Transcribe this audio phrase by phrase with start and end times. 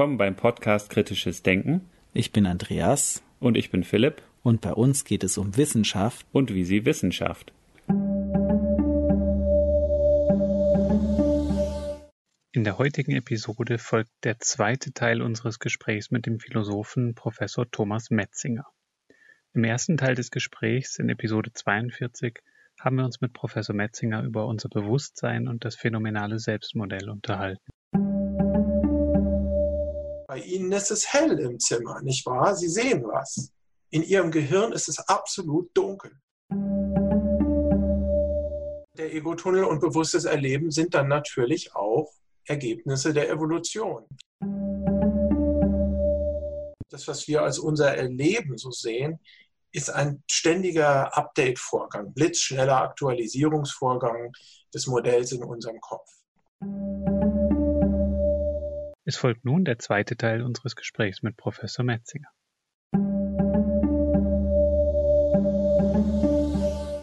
[0.00, 1.90] Willkommen beim Podcast Kritisches Denken.
[2.14, 3.22] Ich bin Andreas.
[3.38, 4.22] Und ich bin Philipp.
[4.42, 6.24] Und bei uns geht es um Wissenschaft.
[6.32, 7.52] Und wie sie Wissenschaft.
[12.52, 18.08] In der heutigen Episode folgt der zweite Teil unseres Gesprächs mit dem Philosophen Professor Thomas
[18.08, 18.64] Metzinger.
[19.52, 22.38] Im ersten Teil des Gesprächs in Episode 42
[22.80, 27.70] haben wir uns mit Professor Metzinger über unser Bewusstsein und das phänomenale Selbstmodell unterhalten.
[30.30, 32.54] Bei Ihnen ist es hell im Zimmer, nicht wahr?
[32.54, 33.50] Sie sehen was.
[33.90, 36.12] In Ihrem Gehirn ist es absolut dunkel.
[38.96, 42.12] Der Ego-Tunnel und bewusstes Erleben sind dann natürlich auch
[42.44, 44.06] Ergebnisse der Evolution.
[46.90, 49.18] Das, was wir als unser Erleben so sehen,
[49.72, 54.30] ist ein ständiger Update-Vorgang, blitzschneller Aktualisierungsvorgang
[54.72, 56.08] des Modells in unserem Kopf.
[59.10, 62.28] Es folgt nun der zweite Teil unseres Gesprächs mit Professor Metzinger.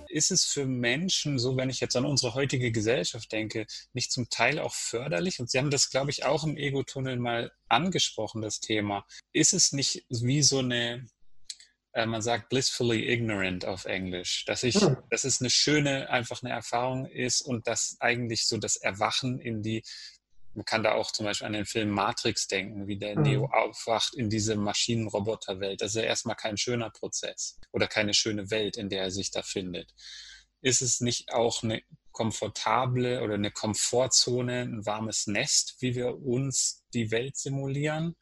[0.07, 4.29] Ist es für Menschen, so wenn ich jetzt an unsere heutige Gesellschaft denke, nicht zum
[4.29, 5.41] Teil auch förderlich?
[5.41, 9.05] Und Sie haben das, glaube ich, auch im Ego-Tunnel mal angesprochen, das Thema.
[9.33, 11.07] Ist es nicht wie so eine,
[11.91, 14.95] äh, man sagt blissfully ignorant auf Englisch, dass ich, hm.
[15.09, 19.61] dass es eine schöne, einfach eine Erfahrung ist und dass eigentlich so das Erwachen in
[19.61, 19.83] die
[20.57, 23.21] man kann da auch zum Beispiel an den Film Matrix denken, wie der mhm.
[23.21, 25.81] Neo aufwacht in diese Maschinenroboterwelt.
[25.81, 29.29] Das ist ja erstmal kein schöner Prozess oder keine schöne Welt, in der er sich
[29.29, 29.93] da findet.
[30.61, 36.83] Ist es nicht auch eine komfortable oder eine Komfortzone, ein warmes Nest, wie wir uns
[36.91, 38.15] die Welt simulieren?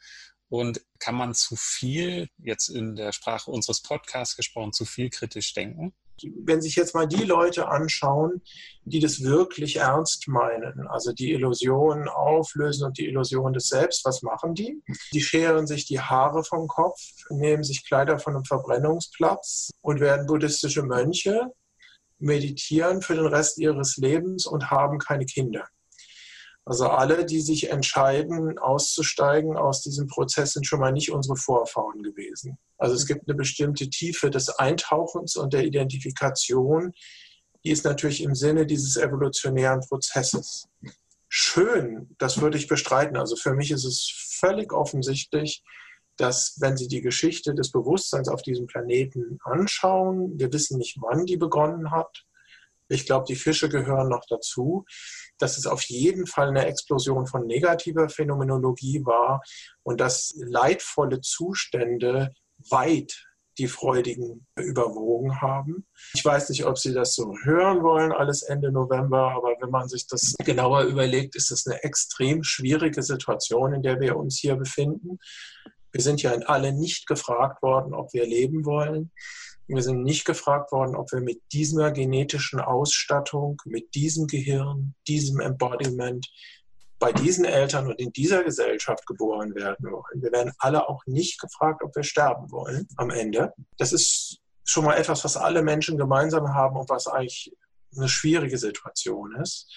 [0.50, 5.54] Und kann man zu viel, jetzt in der Sprache unseres Podcasts gesprochen, zu viel kritisch
[5.54, 5.96] denken?
[6.44, 8.42] Wenn sich jetzt mal die Leute anschauen,
[8.84, 14.22] die das wirklich ernst meinen, also die Illusion auflösen und die Illusion des Selbst, was
[14.22, 14.82] machen die?
[15.14, 17.00] Die scheren sich die Haare vom Kopf,
[17.30, 21.52] nehmen sich Kleider von einem Verbrennungsplatz und werden buddhistische Mönche,
[22.20, 25.68] meditieren für den Rest ihres Lebens und haben keine Kinder.
[26.68, 32.02] Also alle, die sich entscheiden, auszusteigen aus diesem Prozess, sind schon mal nicht unsere Vorfahren
[32.02, 32.58] gewesen.
[32.80, 36.94] Also es gibt eine bestimmte Tiefe des Eintauchens und der Identifikation,
[37.64, 40.68] die ist natürlich im Sinne dieses evolutionären Prozesses.
[41.30, 43.16] Schön, das würde ich bestreiten.
[43.16, 45.64] Also für mich ist es völlig offensichtlich,
[46.18, 51.26] dass wenn Sie die Geschichte des Bewusstseins auf diesem Planeten anschauen, wir wissen nicht, wann
[51.26, 52.26] die begonnen hat.
[52.88, 54.86] Ich glaube, die Fische gehören noch dazu
[55.38, 59.42] dass es auf jeden Fall eine Explosion von negativer Phänomenologie war
[59.84, 62.34] und dass leidvolle Zustände
[62.70, 63.26] weit
[63.58, 65.88] die freudigen überwogen haben.
[66.14, 69.88] Ich weiß nicht, ob Sie das so hören wollen, alles Ende November, aber wenn man
[69.88, 74.56] sich das genauer überlegt, ist es eine extrem schwierige Situation, in der wir uns hier
[74.56, 75.20] befinden.
[75.92, 79.12] Wir sind ja alle nicht gefragt worden, ob wir leben wollen.
[79.68, 85.40] Wir sind nicht gefragt worden, ob wir mit dieser genetischen Ausstattung, mit diesem Gehirn, diesem
[85.40, 86.28] Embodiment
[87.00, 90.22] bei diesen Eltern und in dieser Gesellschaft geboren werden wollen.
[90.22, 93.54] Wir werden alle auch nicht gefragt, ob wir sterben wollen am Ende.
[93.78, 97.54] Das ist schon mal etwas, was alle Menschen gemeinsam haben und was eigentlich
[97.96, 99.68] eine schwierige Situation ist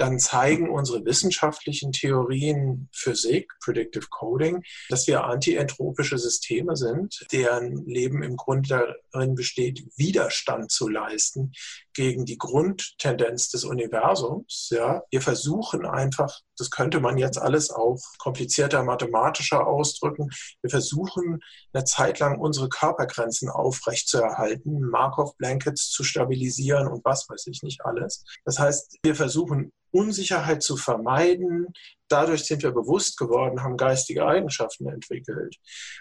[0.00, 8.22] dann zeigen unsere wissenschaftlichen Theorien Physik, Predictive Coding, dass wir antientropische Systeme sind, deren Leben
[8.22, 11.52] im Grunde darin besteht, Widerstand zu leisten
[12.00, 14.68] gegen die Grundtendenz des Universums.
[14.72, 20.30] Ja, wir versuchen einfach, das könnte man jetzt alles auch komplizierter mathematischer ausdrücken.
[20.62, 21.40] Wir versuchen
[21.74, 27.84] eine Zeit lang unsere Körpergrenzen aufrechtzuerhalten, Markov Blankets zu stabilisieren und was weiß ich nicht
[27.84, 28.24] alles.
[28.46, 31.66] Das heißt, wir versuchen Unsicherheit zu vermeiden.
[32.10, 35.56] Dadurch sind wir bewusst geworden, haben geistige Eigenschaften entwickelt.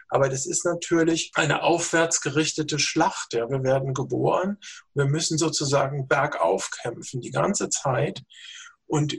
[0.10, 3.34] Aber das ist natürlich eine aufwärts gerichtete Schlacht.
[3.34, 3.50] Ja.
[3.50, 4.58] Wir werden geboren.
[4.96, 8.24] Wir müssen sozusagen bergauf kämpfen die ganze Zeit.
[8.88, 9.18] Und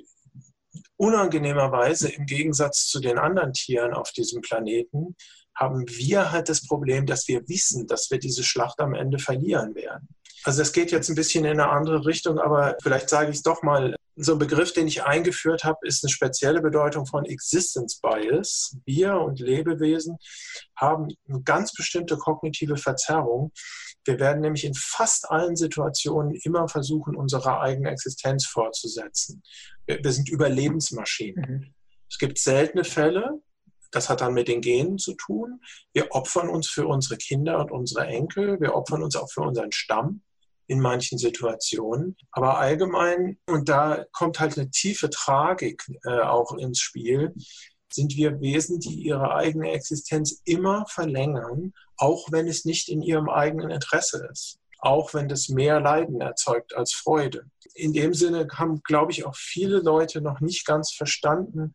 [0.96, 5.16] unangenehmerweise im Gegensatz zu den anderen Tieren auf diesem Planeten
[5.54, 9.75] haben wir halt das Problem, dass wir wissen, dass wir diese Schlacht am Ende verlieren
[9.75, 10.08] werden.
[10.44, 13.42] Also es geht jetzt ein bisschen in eine andere Richtung, aber vielleicht sage ich es
[13.42, 18.00] doch mal so ein Begriff, den ich eingeführt habe, ist eine spezielle Bedeutung von Existence
[18.00, 18.76] Bias.
[18.84, 20.19] Wir und Lebewesen
[20.76, 23.52] haben eine ganz bestimmte kognitive Verzerrung.
[24.04, 29.42] Wir werden nämlich in fast allen Situationen immer versuchen, unsere eigene Existenz fortzusetzen.
[29.87, 31.50] Wir, sind Überlebensmaschinen.
[31.50, 31.75] Mhm.
[32.10, 33.40] Es gibt seltene Fälle,
[33.90, 35.60] das hat dann mit den Genen zu tun.
[35.92, 38.60] Wir opfern uns für unsere Kinder und unsere Enkel.
[38.60, 40.22] Wir opfern uns auch für unseren Stamm
[40.70, 42.17] in manchen Situationen.
[42.31, 47.34] Aber allgemein, und da kommt halt eine tiefe Tragik äh, auch ins Spiel,
[47.93, 53.28] sind wir Wesen, die ihre eigene Existenz immer verlängern, auch wenn es nicht in ihrem
[53.28, 54.61] eigenen Interesse ist.
[54.78, 57.46] Auch wenn das mehr Leiden erzeugt als Freude.
[57.75, 61.75] In dem Sinne haben, glaube ich, auch viele Leute noch nicht ganz verstanden,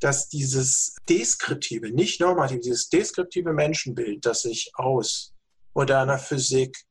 [0.00, 5.34] dass dieses deskriptive, nicht normative, dieses deskriptive Menschenbild, das sich aus
[5.74, 6.85] moderner Physik,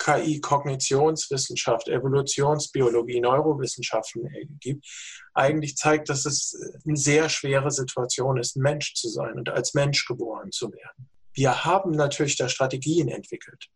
[0.00, 4.86] KI, Kognitionswissenschaft, Evolutionsbiologie, Neurowissenschaften gibt,
[5.34, 10.06] eigentlich zeigt, dass es eine sehr schwere Situation ist, Mensch zu sein und als Mensch
[10.06, 11.08] geboren zu werden.
[11.34, 13.66] Wir haben natürlich da Strategien entwickelt.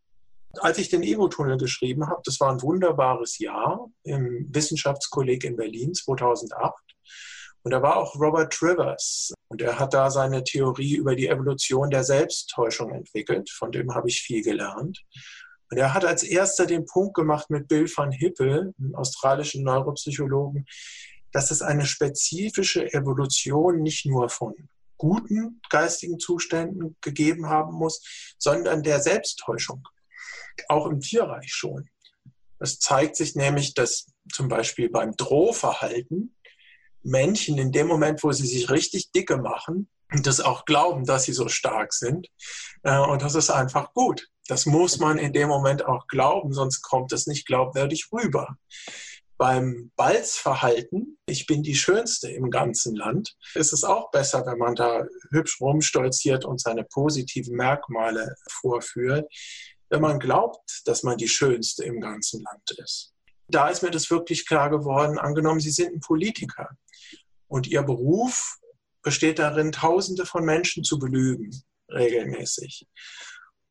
[0.61, 5.95] Als ich den Ego-Tunnel geschrieben habe, das war ein wunderbares Jahr im Wissenschaftskolleg in Berlin
[5.95, 6.73] 2008.
[7.63, 11.91] Und da war auch Robert Trivers und er hat da seine Theorie über die Evolution
[11.91, 13.51] der Selbsttäuschung entwickelt.
[13.51, 15.03] Von dem habe ich viel gelernt.
[15.75, 20.67] Und er hat als erster den Punkt gemacht mit Bill van Hippel, einem australischen Neuropsychologen,
[21.33, 24.55] dass es eine spezifische Evolution nicht nur von
[24.99, 28.05] guten geistigen Zuständen gegeben haben muss,
[28.39, 29.83] sondern der Selbsttäuschung.
[30.69, 31.89] Auch im Tierreich schon.
[32.61, 36.37] Es zeigt sich nämlich, dass zum Beispiel beim Drohverhalten
[37.03, 39.89] Männchen in dem Moment, wo sie sich richtig dicke machen,
[40.23, 42.29] das auch glauben, dass sie so stark sind.
[42.85, 44.29] Äh, und das ist einfach gut.
[44.47, 48.57] Das muss man in dem Moment auch glauben, sonst kommt es nicht glaubwürdig rüber.
[49.37, 54.75] Beim Balzverhalten, ich bin die Schönste im ganzen Land, ist es auch besser, wenn man
[54.75, 59.27] da hübsch rumstolziert und seine positiven Merkmale vorführt,
[59.89, 63.13] wenn man glaubt, dass man die Schönste im ganzen Land ist.
[63.49, 66.71] Da ist mir das wirklich klar geworden, angenommen, Sie sind ein Politiker
[67.49, 68.59] und Ihr Beruf
[69.03, 72.87] besteht darin, Tausende von Menschen zu belügen, regelmäßig.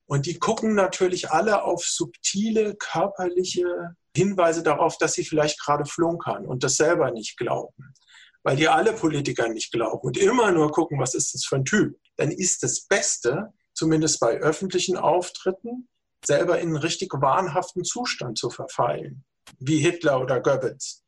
[0.06, 6.46] Und die gucken natürlich alle auf subtile körperliche Hinweise darauf, dass sie vielleicht gerade flunkern
[6.46, 7.94] und das selber nicht glauben.
[8.44, 11.66] Weil die alle Politiker nicht glauben und immer nur gucken, was ist das für ein
[11.66, 11.98] Typ.
[12.18, 15.88] Dann ist das Beste, zumindest bei öffentlichen Auftritten,
[16.26, 19.24] selber in einen richtig wahnhaften Zustand zu verfallen,
[19.60, 21.04] wie Hitler oder Goebbels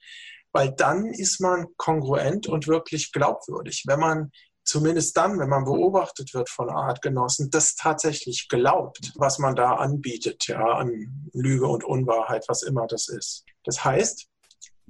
[0.56, 3.84] weil dann ist man kongruent und wirklich glaubwürdig.
[3.88, 4.32] Wenn man
[4.66, 10.48] zumindest dann, wenn man beobachtet wird von Artgenossen, das tatsächlich glaubt, was man da anbietet,
[10.48, 13.46] ja, an Lüge und Unwahrheit, was immer das ist.
[13.64, 14.28] Das heißt,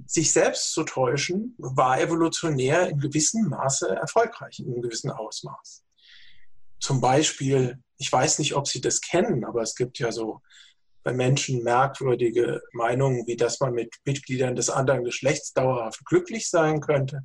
[0.06, 5.84] sich selbst zu täuschen, war evolutionär in gewissem Maße erfolgreich, in einem gewissen Ausmaß.
[6.80, 10.42] Zum Beispiel, ich weiß nicht, ob Sie das kennen, aber es gibt ja so
[11.06, 16.80] bei Menschen merkwürdige Meinungen, wie dass man mit Mitgliedern des anderen Geschlechts dauerhaft glücklich sein
[16.80, 17.20] könnte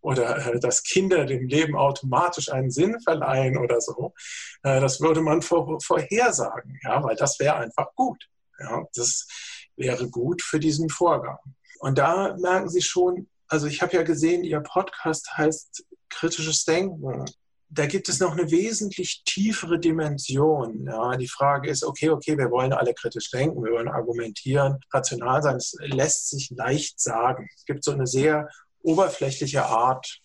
[0.00, 4.14] oder äh, dass Kinder dem Leben automatisch einen Sinn verleihen oder so.
[4.62, 8.24] Äh, das würde man vor, vorhersagen, ja, weil das wäre einfach gut.
[8.60, 9.26] Ja, das
[9.74, 11.38] wäre gut für diesen Vorgang.
[11.80, 17.24] Und da merken Sie schon, also ich habe ja gesehen, Ihr Podcast heißt kritisches Denken
[17.74, 20.86] da gibt es noch eine wesentlich tiefere Dimension.
[20.86, 25.42] Ja, die Frage ist, okay, okay, wir wollen alle kritisch denken, wir wollen argumentieren, rational
[25.42, 25.54] sein.
[25.54, 27.48] Das lässt sich leicht sagen.
[27.56, 28.48] Es gibt so eine sehr
[28.82, 30.20] oberflächliche Art,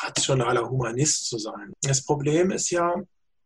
[0.00, 1.72] rationaler Humanist zu sein.
[1.82, 2.94] Das Problem ist ja,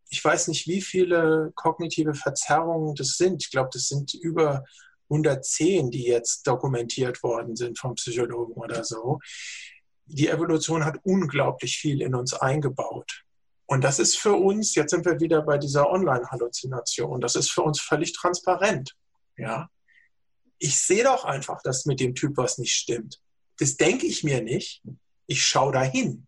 [0.09, 3.43] ich weiß nicht, wie viele kognitive Verzerrungen das sind.
[3.43, 4.63] Ich glaube, das sind über
[5.09, 9.19] 110, die jetzt dokumentiert worden sind vom Psychologen oder so.
[10.05, 13.23] Die Evolution hat unglaublich viel in uns eingebaut.
[13.69, 17.61] Und das ist für uns, jetzt sind wir wieder bei dieser Online-Halluzination, das ist für
[17.61, 18.95] uns völlig transparent.
[19.37, 19.69] Ja.
[20.57, 23.21] Ich sehe doch einfach, dass mit dem Typ was nicht stimmt.
[23.59, 24.81] Das denke ich mir nicht.
[25.27, 26.25] Ich schaue dahin.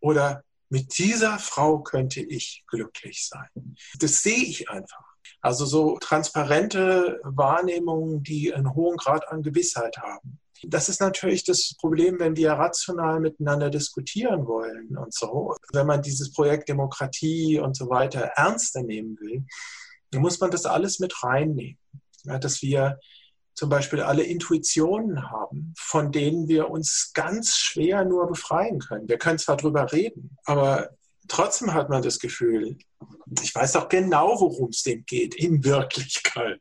[0.00, 3.76] Oder mit dieser Frau könnte ich glücklich sein.
[3.98, 5.04] Das sehe ich einfach.
[5.42, 10.40] Also so transparente Wahrnehmungen, die einen hohen Grad an Gewissheit haben.
[10.62, 15.54] Das ist natürlich das Problem, wenn wir rational miteinander diskutieren wollen und so.
[15.72, 19.44] Wenn man dieses Projekt Demokratie und so weiter ernster nehmen will,
[20.10, 21.78] dann muss man das alles mit reinnehmen.
[22.24, 22.98] Ja, dass wir
[23.54, 29.08] zum Beispiel alle Intuitionen haben, von denen wir uns ganz schwer nur befreien können.
[29.08, 30.90] Wir können zwar drüber reden, aber
[31.28, 32.78] trotzdem hat man das Gefühl,
[33.42, 36.60] ich weiß doch genau, worum es dem geht in Wirklichkeit.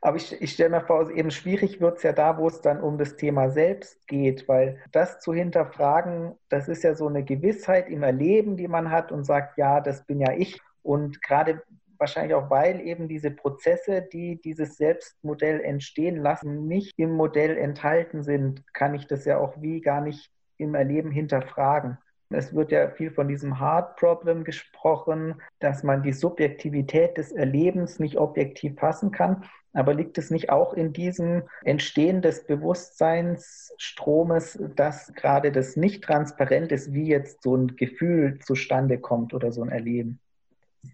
[0.00, 2.80] Aber ich, ich stelle mir vor, eben schwierig wird es ja da, wo es dann
[2.80, 7.88] um das Thema selbst geht, weil das zu hinterfragen, das ist ja so eine Gewissheit
[7.88, 10.60] im Erleben, die man hat und sagt, ja, das bin ja ich.
[10.82, 11.62] Und gerade
[11.98, 18.22] wahrscheinlich auch, weil eben diese Prozesse, die dieses Selbstmodell entstehen lassen, nicht im Modell enthalten
[18.22, 21.98] sind, kann ich das ja auch wie gar nicht im Erleben hinterfragen.
[22.30, 27.98] Es wird ja viel von diesem Hard Problem gesprochen, dass man die Subjektivität des Erlebens
[27.98, 29.44] nicht objektiv fassen kann.
[29.72, 36.70] Aber liegt es nicht auch in diesem Entstehen des Bewusstseinsstromes, dass gerade das nicht transparent
[36.70, 40.20] ist, wie jetzt so ein Gefühl zustande kommt oder so ein Erleben?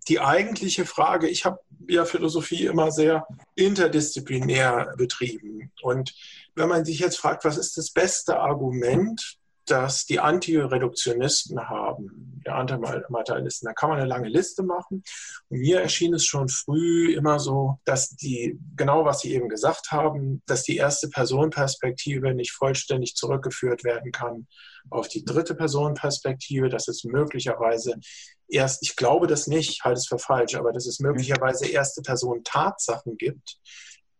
[0.09, 5.73] Die eigentliche Frage, ich habe ja Philosophie immer sehr interdisziplinär betrieben.
[5.83, 6.15] Und
[6.55, 9.40] wenn man sich jetzt fragt, was ist das beste Argument
[9.71, 13.67] das die Antireduktionisten haben, die Antimaterialisten.
[13.67, 15.03] Da kann man eine lange Liste machen.
[15.49, 19.93] Und mir erschien es schon früh immer so, dass die, genau was Sie eben gesagt
[19.93, 24.47] haben, dass die erste Personenperspektive nicht vollständig zurückgeführt werden kann
[24.89, 27.95] auf die dritte Personenperspektive, dass es möglicherweise
[28.49, 32.43] erst, ich glaube das nicht, halte es für falsch, aber dass es möglicherweise erste Person
[32.45, 33.59] Tatsachen gibt,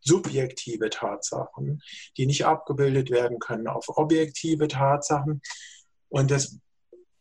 [0.01, 1.83] subjektive Tatsachen,
[2.17, 5.43] die nicht abgebildet werden können auf objektive Tatsachen.
[6.09, 6.59] Und das,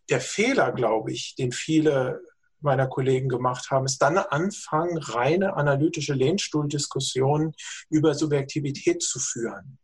[0.09, 2.21] der Fehler, glaube ich, den viele
[2.61, 7.53] meiner Kollegen gemacht haben, ist dann anfangen, reine analytische Lehnstuhldiskussionen
[7.89, 9.77] über Subjektivität zu führen.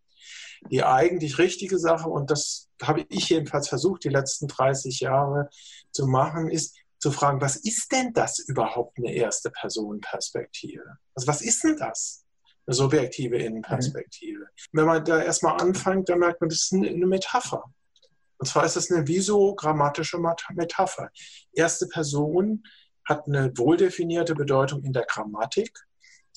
[0.72, 5.50] Die eigentlich richtige Sache, und das habe ich jedenfalls versucht, die letzten 30 Jahre
[5.92, 10.98] zu machen, ist zu fragen, was ist denn das überhaupt eine erste Personenperspektive?
[11.14, 12.25] Also was ist denn das?
[12.66, 14.40] Eine subjektive Innenperspektive.
[14.40, 14.48] Mhm.
[14.74, 17.64] Wenn man da erstmal anfängt, dann merkt man, das ist eine Metapher.
[18.38, 20.20] Und zwar ist es eine visogrammatische
[20.54, 21.10] Metapher.
[21.54, 22.64] Erste Person
[23.06, 25.72] hat eine wohldefinierte Bedeutung in der Grammatik.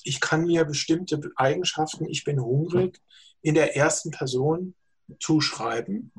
[0.03, 3.01] Ich kann mir bestimmte Eigenschaften, ich bin hungrig,
[3.41, 4.75] in der ersten Person
[5.19, 6.11] zuschreiben.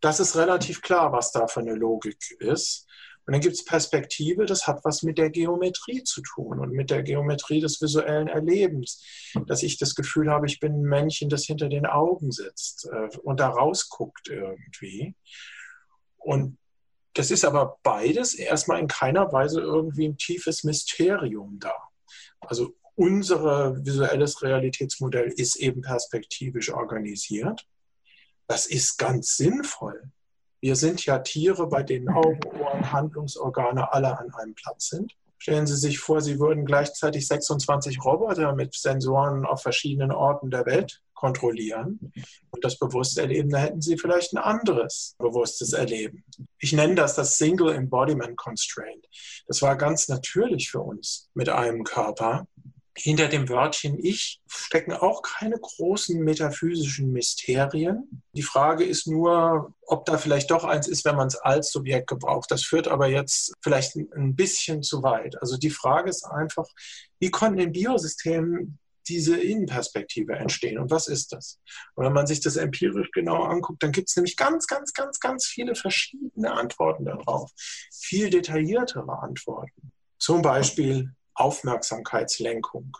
[0.00, 2.86] Das ist relativ klar, was da für eine Logik ist.
[3.26, 6.90] Und dann gibt es Perspektive, das hat was mit der Geometrie zu tun und mit
[6.90, 9.04] der Geometrie des visuellen Erlebens.
[9.46, 13.08] Dass ich das Gefühl habe, ich bin ein Männchen, das hinter den Augen sitzt äh,
[13.24, 15.16] und da rausguckt irgendwie.
[16.18, 16.58] Und
[17.14, 21.74] das ist aber beides erstmal in keiner Weise irgendwie ein tiefes Mysterium da.
[22.40, 27.66] Also unser visuelles Realitätsmodell ist eben perspektivisch organisiert.
[28.46, 30.12] Das ist ganz sinnvoll.
[30.60, 35.14] Wir sind ja Tiere, bei denen Augen, Ohren, Handlungsorgane alle an einem Platz sind.
[35.38, 40.64] Stellen Sie sich vor, Sie würden gleichzeitig 26 Roboter mit Sensoren auf verschiedenen Orten der
[40.66, 42.12] Welt kontrollieren.
[42.50, 46.24] Und das bewusste Erleben, da hätten Sie vielleicht ein anderes bewusstes Erleben.
[46.58, 49.06] Ich nenne das das Single Embodiment Constraint.
[49.46, 52.46] Das war ganz natürlich für uns mit einem Körper
[52.96, 58.22] hinter dem Wörtchen Ich stecken auch keine großen metaphysischen Mysterien.
[58.32, 62.08] Die Frage ist nur, ob da vielleicht doch eins ist, wenn man es als Subjekt
[62.08, 62.50] gebraucht.
[62.50, 65.40] Das führt aber jetzt vielleicht ein bisschen zu weit.
[65.40, 66.66] Also die Frage ist einfach,
[67.18, 71.60] wie konnten in Biosystemen diese Innenperspektive entstehen und was ist das?
[71.94, 75.20] Und wenn man sich das empirisch genau anguckt, dann gibt es nämlich ganz, ganz, ganz,
[75.20, 77.52] ganz viele verschiedene Antworten darauf.
[77.92, 79.92] Viel detailliertere Antworten.
[80.18, 82.96] Zum Beispiel, Aufmerksamkeitslenkung.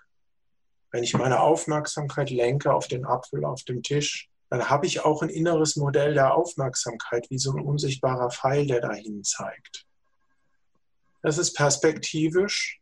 [0.93, 5.23] Wenn ich meine Aufmerksamkeit lenke auf den Apfel auf dem Tisch, dann habe ich auch
[5.23, 9.87] ein inneres Modell der Aufmerksamkeit, wie so ein unsichtbarer Pfeil, der dahin zeigt.
[11.23, 12.81] Das ist perspektivisch,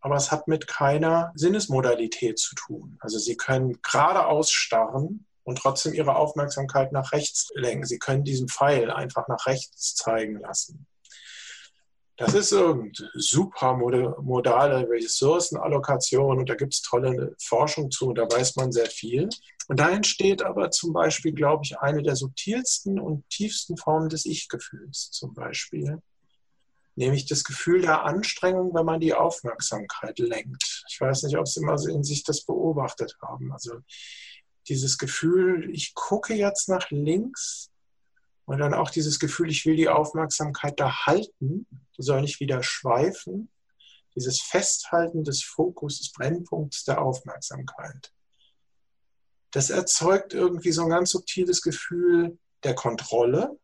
[0.00, 2.96] aber es hat mit keiner Sinnesmodalität zu tun.
[3.00, 7.84] Also Sie können geradeaus starren und trotzdem Ihre Aufmerksamkeit nach rechts lenken.
[7.84, 10.86] Sie können diesen Pfeil einfach nach rechts zeigen lassen.
[12.16, 18.22] Das ist irgendeine super modale Ressourcenallokation und da gibt es tolle Forschung zu und da
[18.22, 19.28] weiß man sehr viel.
[19.66, 24.26] Und da entsteht aber zum Beispiel, glaube ich, eine der subtilsten und tiefsten Formen des
[24.26, 26.00] Ich-Gefühls zum Beispiel.
[26.94, 30.84] Nämlich das Gefühl der Anstrengung, wenn man die Aufmerksamkeit lenkt.
[30.88, 33.52] Ich weiß nicht, ob Sie immer in sich das beobachtet haben.
[33.52, 33.80] Also
[34.68, 37.70] dieses Gefühl, ich gucke jetzt nach links
[38.46, 42.62] und dann auch dieses Gefühl, ich will die Aufmerksamkeit da halten, die soll nicht wieder
[42.62, 43.50] schweifen.
[44.14, 48.12] Dieses Festhalten des Fokus, des Brennpunkts der Aufmerksamkeit.
[49.50, 53.58] Das erzeugt irgendwie so ein ganz subtiles Gefühl der Kontrolle,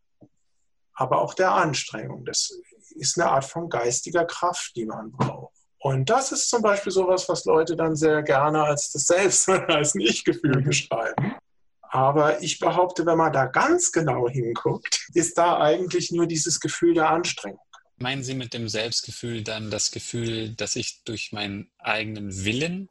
[0.95, 2.25] aber auch der Anstrengung.
[2.25, 2.53] Das
[2.97, 5.55] ist eine Art von geistiger Kraft, die man braucht.
[5.79, 9.95] Und das ist zum Beispiel sowas, was Leute dann sehr gerne als das Selbst, als
[9.95, 10.65] ein Ich-Gefühl mhm.
[10.65, 11.35] beschreiben.
[11.93, 16.95] Aber ich behaupte, wenn man da ganz genau hinguckt, ist da eigentlich nur dieses Gefühl
[16.95, 17.61] der Anstrengung.
[17.97, 22.89] Meinen Sie mit dem Selbstgefühl dann das Gefühl, dass ich durch meinen eigenen Willen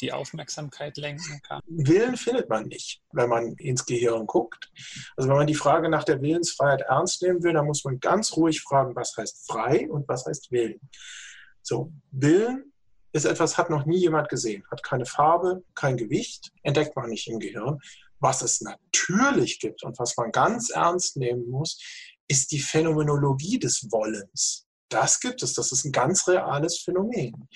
[0.00, 1.60] die Aufmerksamkeit lenken kann?
[1.66, 4.70] Willen findet man nicht, wenn man ins Gehirn guckt.
[5.16, 8.36] Also wenn man die Frage nach der Willensfreiheit ernst nehmen will, dann muss man ganz
[8.36, 10.80] ruhig fragen, was heißt frei und was heißt Willen.
[11.62, 12.72] So, Willen
[13.12, 17.26] ist etwas, hat noch nie jemand gesehen, hat keine Farbe, kein Gewicht, entdeckt man nicht
[17.26, 17.80] im Gehirn.
[18.20, 21.80] Was es natürlich gibt und was man ganz ernst nehmen muss,
[22.28, 24.66] ist die Phänomenologie des Wollens.
[24.88, 27.48] Das gibt es, das ist ein ganz reales Phänomen.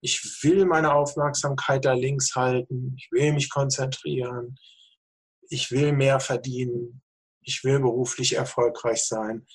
[0.00, 4.58] Ich will meine Aufmerksamkeit da links halten, ich will mich konzentrieren,
[5.48, 7.02] ich will mehr verdienen,
[7.40, 9.46] ich will beruflich erfolgreich sein.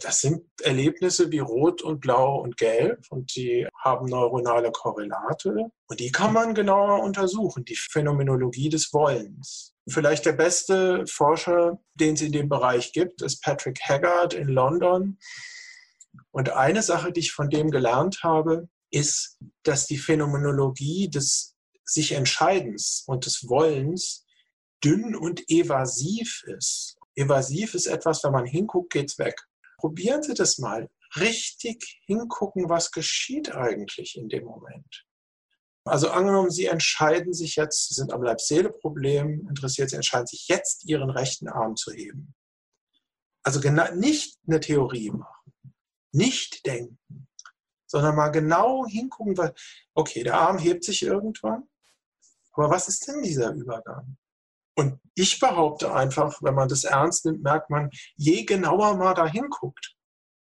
[0.00, 6.00] Das sind Erlebnisse wie Rot und Blau und Gelb und die haben neuronale Korrelate und
[6.00, 9.74] die kann man genauer untersuchen, die Phänomenologie des Wollens.
[9.88, 15.18] Vielleicht der beste Forscher, den es in dem Bereich gibt, ist Patrick Haggard in London.
[16.30, 22.12] Und eine Sache, die ich von dem gelernt habe, ist, dass die Phänomenologie des sich
[22.12, 24.24] Entscheidens und des Wollens
[24.82, 26.96] dünn und evasiv ist.
[27.14, 29.36] Evasiv ist etwas, wenn man hinguckt, geht's weg.
[29.84, 30.88] Probieren Sie das mal.
[31.16, 35.04] Richtig hingucken, was geschieht eigentlich in dem Moment.
[35.84, 40.86] Also angenommen, Sie entscheiden sich jetzt, Sie sind am Leib-Seele-Problem interessiert, Sie entscheiden sich jetzt,
[40.86, 42.34] Ihren rechten Arm zu heben.
[43.42, 45.52] Also nicht eine Theorie machen,
[46.12, 47.28] nicht denken,
[47.86, 49.52] sondern mal genau hingucken,
[49.92, 51.68] okay, der Arm hebt sich irgendwann,
[52.52, 54.16] aber was ist denn dieser Übergang?
[54.74, 59.26] Und ich behaupte einfach, wenn man das ernst nimmt, merkt man, je genauer man da
[59.26, 59.94] hinguckt,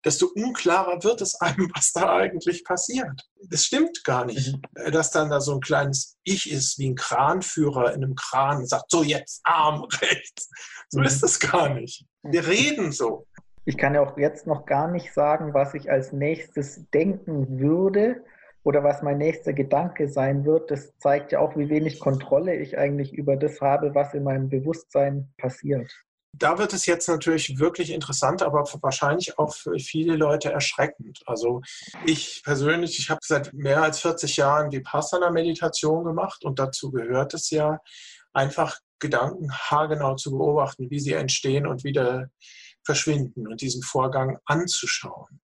[0.06, 3.22] desto unklarer wird es einem, was da eigentlich passiert.
[3.50, 4.92] Das stimmt gar nicht, mhm.
[4.92, 8.70] dass dann da so ein kleines Ich ist, wie ein Kranführer in einem Kran und
[8.70, 10.50] sagt, so jetzt Arm rechts.
[10.90, 11.06] So mhm.
[11.06, 12.06] ist es gar nicht.
[12.24, 13.28] Wir reden so.
[13.66, 18.24] Ich kann ja auch jetzt noch gar nicht sagen, was ich als nächstes denken würde,
[18.66, 22.78] oder was mein nächster Gedanke sein wird, das zeigt ja auch, wie wenig Kontrolle ich
[22.78, 25.90] eigentlich über das habe, was in meinem Bewusstsein passiert.
[26.34, 31.22] Da wird es jetzt natürlich wirklich interessant, aber wahrscheinlich auch für viele Leute erschreckend.
[31.28, 31.62] Also
[32.06, 37.52] ich persönlich, ich habe seit mehr als 40 Jahren Vipassana-Meditation gemacht und dazu gehört es
[37.52, 37.80] ja,
[38.34, 42.30] einfach Gedanken haargenau zu beobachten, wie sie entstehen und wieder
[42.84, 45.40] verschwinden und diesen Vorgang anzuschauen.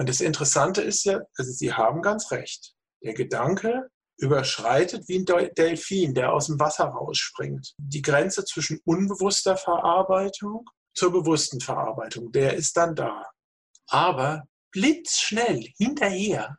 [0.00, 2.72] Und das Interessante ist ja, also Sie haben ganz recht.
[3.04, 7.74] Der Gedanke überschreitet wie ein Delfin, der aus dem Wasser rausspringt.
[7.76, 13.26] Die Grenze zwischen unbewusster Verarbeitung zur bewussten Verarbeitung, der ist dann da.
[13.88, 16.56] Aber blitzschnell hinterher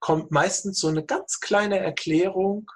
[0.00, 2.68] kommt meistens so eine ganz kleine Erklärung,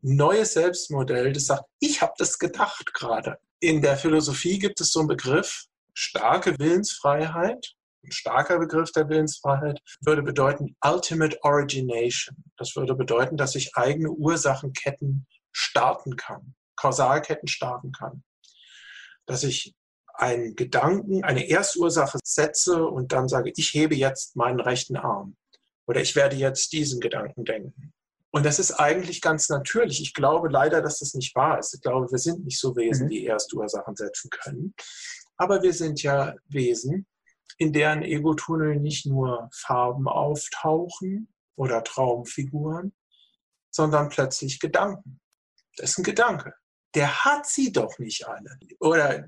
[0.00, 3.38] neues Selbstmodell, das sagt, ich habe das gedacht gerade.
[3.60, 7.76] In der Philosophie gibt es so einen Begriff, starke Willensfreiheit.
[8.04, 12.36] Ein starker Begriff der Willensfreiheit würde bedeuten Ultimate Origination.
[12.56, 18.24] Das würde bedeuten, dass ich eigene Ursachenketten starten kann, Kausalketten starten kann.
[19.26, 19.74] Dass ich
[20.14, 25.36] einen Gedanken, eine Erstursache setze und dann sage, ich hebe jetzt meinen rechten Arm
[25.86, 27.92] oder ich werde jetzt diesen Gedanken denken.
[28.30, 30.00] Und das ist eigentlich ganz natürlich.
[30.00, 31.74] Ich glaube leider, dass das nicht wahr ist.
[31.74, 33.10] Ich glaube, wir sind nicht so Wesen, mhm.
[33.10, 34.74] die Erstursachen setzen können.
[35.36, 37.06] Aber wir sind ja Wesen,
[37.58, 42.92] in deren Ego-Tunnel nicht nur Farben auftauchen oder Traumfiguren,
[43.70, 45.20] sondern plötzlich Gedanken.
[45.76, 46.54] Das ist ein Gedanke.
[46.94, 48.58] Der hat sie doch nicht alle.
[48.80, 49.24] Oder,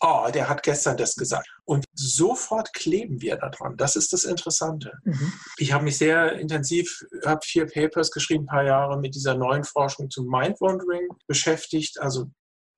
[0.00, 1.48] oh, der hat gestern das gesagt.
[1.64, 3.76] Und sofort kleben wir daran.
[3.76, 4.92] Das ist das Interessante.
[5.02, 5.32] Mhm.
[5.56, 9.64] Ich habe mich sehr intensiv, habe vier Papers geschrieben, ein paar Jahre mit dieser neuen
[9.64, 12.00] Forschung zum Mind-Wandering beschäftigt.
[12.00, 12.26] Also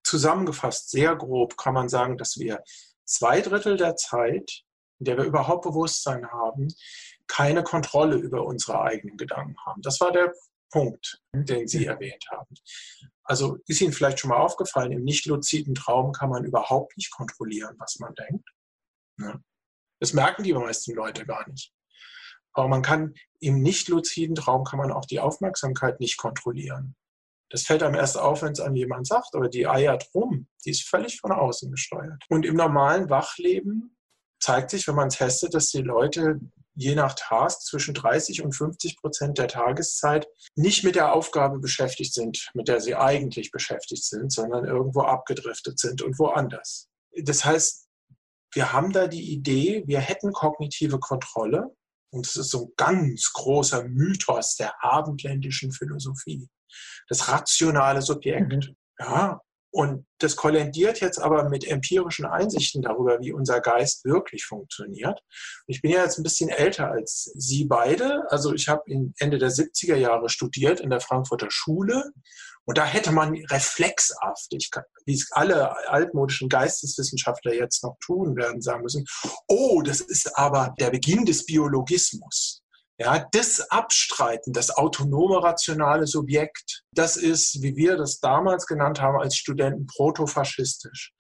[0.05, 2.63] zusammengefasst, sehr grob kann man sagen, dass wir
[3.07, 4.67] zwei Drittel der Zeit
[4.99, 6.69] in der wir überhaupt Bewusstsein haben,
[7.27, 9.83] keine Kontrolle über unsere eigenen Gedanken haben.
[9.83, 10.33] Das war der
[10.71, 12.55] Punkt, den Sie erwähnt haben.
[13.25, 17.11] Also ist Ihnen vielleicht schon mal aufgefallen, im nicht luziden Traum kann man überhaupt nicht
[17.11, 18.49] kontrollieren, was man denkt.
[20.01, 21.73] Das merken die meisten Leute gar nicht.
[22.53, 26.97] Aber man kann im nicht luziden Traum kann man auch die Aufmerksamkeit nicht kontrollieren.
[27.51, 30.49] Das fällt einem erst auf, wenn es einem jemand sagt, aber die eiert rum.
[30.65, 32.25] Die ist völlig von außen gesteuert.
[32.29, 33.97] Und im normalen Wachleben
[34.41, 36.41] zeigt sich, wenn man testet, dass die Leute
[36.75, 42.13] je nach Task zwischen 30 und 50 Prozent der Tageszeit nicht mit der Aufgabe beschäftigt
[42.13, 46.89] sind, mit der sie eigentlich beschäftigt sind, sondern irgendwo abgedriftet sind und woanders.
[47.17, 47.87] Das heißt,
[48.53, 51.75] wir haben da die Idee, wir hätten kognitive Kontrolle.
[52.11, 56.49] Und das ist so ein ganz großer Mythos der abendländischen Philosophie.
[57.09, 58.53] Das rationale Subjekt.
[58.53, 58.77] Mhm.
[58.99, 59.41] Ja,
[59.77, 65.21] und das kollendiert jetzt aber mit empirischen Einsichten darüber, wie unser Geist wirklich funktioniert.
[65.67, 68.23] Ich bin ja jetzt ein bisschen älter als Sie beide.
[68.31, 68.85] Also ich habe
[69.19, 72.11] Ende der 70er Jahre studiert in der Frankfurter Schule.
[72.65, 74.51] Und da hätte man reflexhaft,
[75.05, 79.05] wie es alle altmodischen Geisteswissenschaftler jetzt noch tun werden, sagen müssen,
[79.47, 82.63] oh, das ist aber der Beginn des Biologismus.
[82.99, 89.21] Ja, das Abstreiten, das autonome rationale Subjekt, das ist, wie wir das damals genannt haben
[89.21, 91.13] als Studenten, protofaschistisch.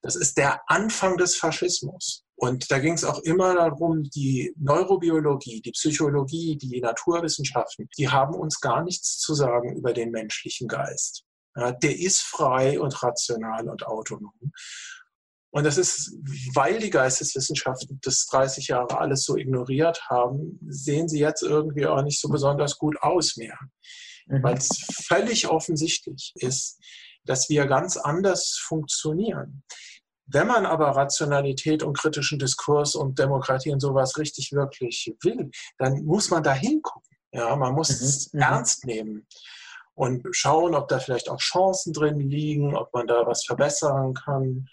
[0.00, 2.24] Das ist der Anfang des Faschismus.
[2.36, 8.34] Und da ging es auch immer darum, die Neurobiologie, die Psychologie, die Naturwissenschaften, die haben
[8.34, 11.24] uns gar nichts zu sagen über den menschlichen Geist.
[11.54, 14.52] Ja, der ist frei und rational und autonom.
[15.52, 16.12] Und das ist,
[16.54, 22.02] weil die Geisteswissenschaften das 30 Jahre alles so ignoriert haben, sehen sie jetzt irgendwie auch
[22.02, 23.58] nicht so besonders gut aus mehr.
[24.26, 24.42] Mhm.
[24.44, 24.68] Weil es
[25.06, 26.78] völlig offensichtlich ist,
[27.24, 29.64] dass wir ganz anders funktionieren.
[30.26, 36.04] Wenn man aber Rationalität und kritischen Diskurs und Demokratie und sowas richtig wirklich will, dann
[36.04, 37.02] muss man da hingucken.
[37.32, 38.06] Ja, man muss mhm.
[38.06, 38.40] es mhm.
[38.40, 39.26] ernst nehmen
[39.94, 44.68] und schauen, ob da vielleicht auch Chancen drin liegen, ob man da was verbessern kann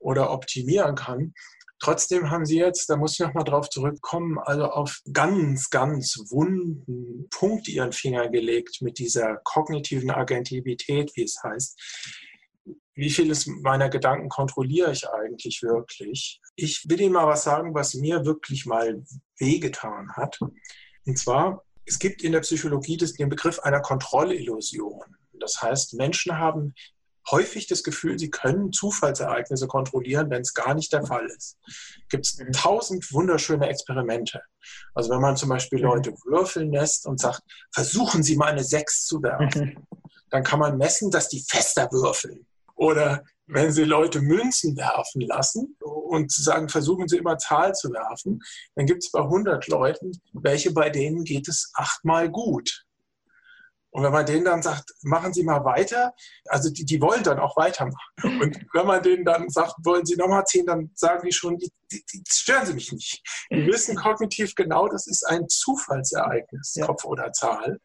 [0.00, 1.34] oder optimieren kann.
[1.78, 7.26] Trotzdem haben Sie jetzt, da muss ich nochmal drauf zurückkommen, also auf ganz, ganz wunden
[7.30, 11.80] Punkt Ihren Finger gelegt mit dieser kognitiven Agentivität, wie es heißt.
[12.94, 16.42] Wie vieles meiner Gedanken kontrolliere ich eigentlich wirklich?
[16.54, 19.02] Ich will Ihnen mal was sagen, was mir wirklich mal
[19.38, 20.38] wehgetan hat.
[21.06, 25.16] Und zwar, es gibt in der Psychologie den Begriff einer Kontrollillusion.
[25.32, 26.74] Das heißt, Menschen haben
[27.30, 31.58] häufig das Gefühl, sie können Zufallsereignisse kontrollieren, wenn es gar nicht der Fall ist.
[32.08, 32.52] Gibt es mhm.
[32.52, 34.42] tausend wunderschöne Experimente.
[34.94, 35.84] Also wenn man zum Beispiel mhm.
[35.84, 39.86] Leute würfeln lässt und sagt, versuchen Sie mal eine Sechs zu werfen, mhm.
[40.30, 42.46] dann kann man messen, dass die fester würfeln.
[42.74, 48.40] Oder wenn Sie Leute Münzen werfen lassen und sagen, versuchen Sie immer Zahl zu werfen,
[48.74, 52.86] dann gibt es bei 100 Leuten, welche bei denen geht es achtmal gut.
[53.92, 56.14] Und wenn man denen dann sagt, machen Sie mal weiter,
[56.46, 58.14] also die, die wollen dann auch weitermachen.
[58.22, 61.72] Und wenn man denen dann sagt, wollen Sie nochmal zehn, dann sagen die schon, die,
[61.90, 63.22] die, die, stören Sie mich nicht.
[63.50, 66.86] Die wissen kognitiv genau, das ist ein Zufallsereignis, ja.
[66.86, 67.80] Kopf oder Zahl.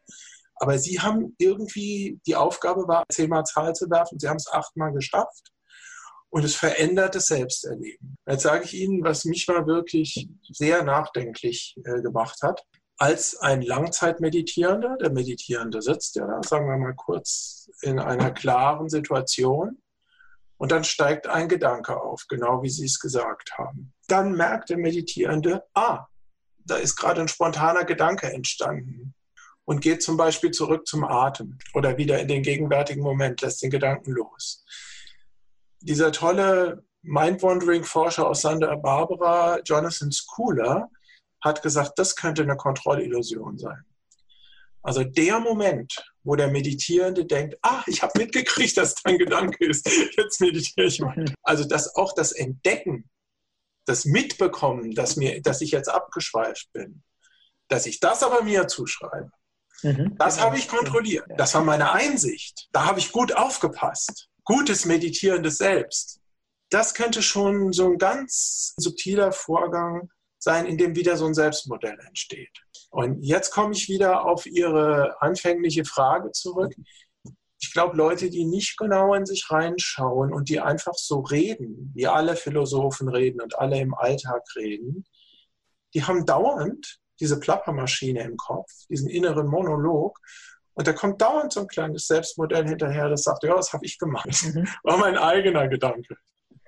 [0.58, 4.18] Aber sie haben irgendwie, die Aufgabe war, zehnmal Zahl zu werfen.
[4.18, 5.52] Sie haben es achtmal geschafft.
[6.28, 8.16] Und es verändert das Selbsterleben.
[8.26, 12.62] Jetzt sage ich Ihnen, was mich mal wirklich sehr nachdenklich äh, gemacht hat
[12.98, 14.96] als ein Langzeitmeditierender.
[14.98, 19.82] Der Meditierende sitzt ja, sagen wir mal kurz, in einer klaren Situation
[20.56, 23.92] und dann steigt ein Gedanke auf, genau wie Sie es gesagt haben.
[24.08, 26.06] Dann merkt der Meditierende, ah,
[26.64, 29.14] da ist gerade ein spontaner Gedanke entstanden
[29.64, 33.70] und geht zum Beispiel zurück zum Atem oder wieder in den gegenwärtigen Moment, lässt den
[33.70, 34.64] Gedanken los.
[35.80, 40.90] Dieser tolle Mind-Wandering-Forscher aus Santa Barbara, Jonathan Schooler,
[41.46, 43.84] hat gesagt, das könnte eine Kontrollillusion sein.
[44.82, 49.88] Also der Moment, wo der Meditierende denkt, ah, ich habe mitgekriegt, dass dein Gedanke ist,
[50.16, 51.24] jetzt meditiere ich mal.
[51.42, 53.10] Also dass auch das Entdecken,
[53.84, 57.02] das Mitbekommen, dass, mir, dass ich jetzt abgeschweift bin,
[57.68, 59.30] dass ich das aber mir zuschreibe,
[59.82, 60.46] mhm, das genau.
[60.46, 61.26] habe ich kontrolliert.
[61.36, 62.68] Das war meine Einsicht.
[62.70, 64.28] Da habe ich gut aufgepasst.
[64.44, 66.20] Gutes meditierendes Selbst.
[66.70, 70.10] Das könnte schon so ein ganz subtiler Vorgang
[70.46, 72.52] sein, in dem wieder so ein Selbstmodell entsteht.
[72.90, 76.72] Und jetzt komme ich wieder auf Ihre anfängliche Frage zurück.
[77.58, 82.06] Ich glaube, Leute, die nicht genau in sich reinschauen und die einfach so reden, wie
[82.06, 85.04] alle Philosophen reden und alle im Alltag reden,
[85.94, 90.16] die haben dauernd diese Plappermaschine im Kopf, diesen inneren Monolog.
[90.74, 93.98] Und da kommt dauernd so ein kleines Selbstmodell hinterher, das sagt, ja, das habe ich
[93.98, 94.44] gemacht.
[94.44, 94.68] Mhm.
[94.84, 96.16] War mein eigener Gedanke.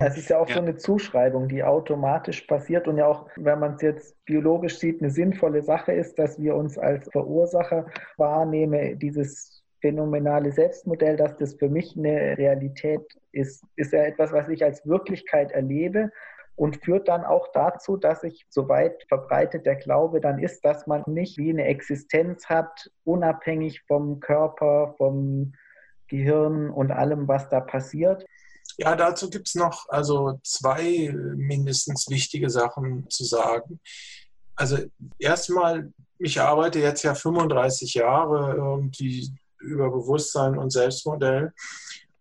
[0.01, 0.57] Es ist ja auch ja.
[0.57, 5.03] so eine Zuschreibung, die automatisch passiert und ja auch, wenn man es jetzt biologisch sieht,
[5.03, 11.55] eine sinnvolle Sache ist, dass wir uns als Verursacher wahrnehmen, dieses phänomenale Selbstmodell, dass das
[11.55, 16.11] für mich eine Realität ist, ist ja etwas, was ich als Wirklichkeit erlebe
[16.55, 21.03] und führt dann auch dazu, dass sich soweit verbreitet der Glaube dann ist, dass man
[21.07, 25.53] nicht wie eine Existenz hat, unabhängig vom Körper, vom
[26.09, 28.25] Gehirn und allem, was da passiert,
[28.79, 33.81] ja, dazu gibt es noch also zwei mindestens wichtige Sachen zu sagen.
[34.55, 34.79] Also
[35.19, 41.53] erstmal, ich arbeite jetzt ja 35 Jahre irgendwie über Bewusstsein und Selbstmodell.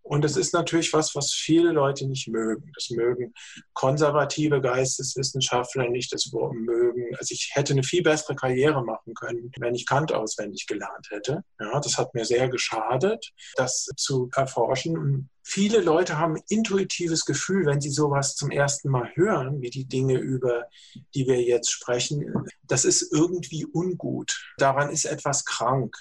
[0.07, 2.71] Und es ist natürlich was, was viele Leute nicht mögen.
[2.73, 3.33] Das mögen
[3.73, 7.15] konservative Geisteswissenschaftler nicht, das mögen.
[7.19, 11.43] Also ich hätte eine viel bessere Karriere machen können, wenn ich Kant auswendig gelernt hätte.
[11.59, 15.29] Ja, das hat mir sehr geschadet, das zu erforschen.
[15.49, 20.17] Viele Leute haben intuitives Gefühl, wenn sie sowas zum ersten Mal hören, wie die Dinge,
[20.17, 20.65] über
[21.15, 22.49] die wir jetzt sprechen.
[22.63, 24.37] Das ist irgendwie ungut.
[24.57, 25.95] Daran ist etwas krank.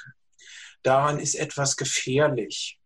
[0.83, 2.81] Daran ist etwas gefährlich.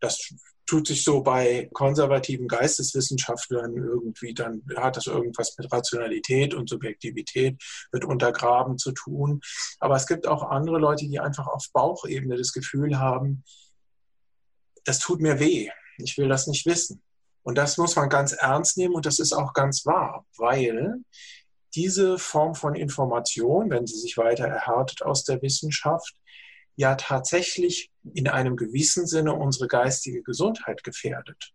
[0.00, 0.32] Das
[0.64, 7.62] tut sich so bei konservativen Geisteswissenschaftlern irgendwie, dann hat das irgendwas mit Rationalität und Subjektivität,
[7.92, 9.42] mit Untergraben zu tun.
[9.80, 13.44] Aber es gibt auch andere Leute, die einfach auf Bauchebene das Gefühl haben,
[14.84, 15.68] das tut mir weh,
[16.00, 17.02] ich will das nicht wissen.
[17.42, 20.96] Und das muss man ganz ernst nehmen und das ist auch ganz wahr, weil
[21.74, 26.14] diese Form von Information, wenn sie sich weiter erhärtet aus der Wissenschaft,
[26.76, 31.52] ja tatsächlich in einem gewissen Sinne unsere geistige Gesundheit gefährdet.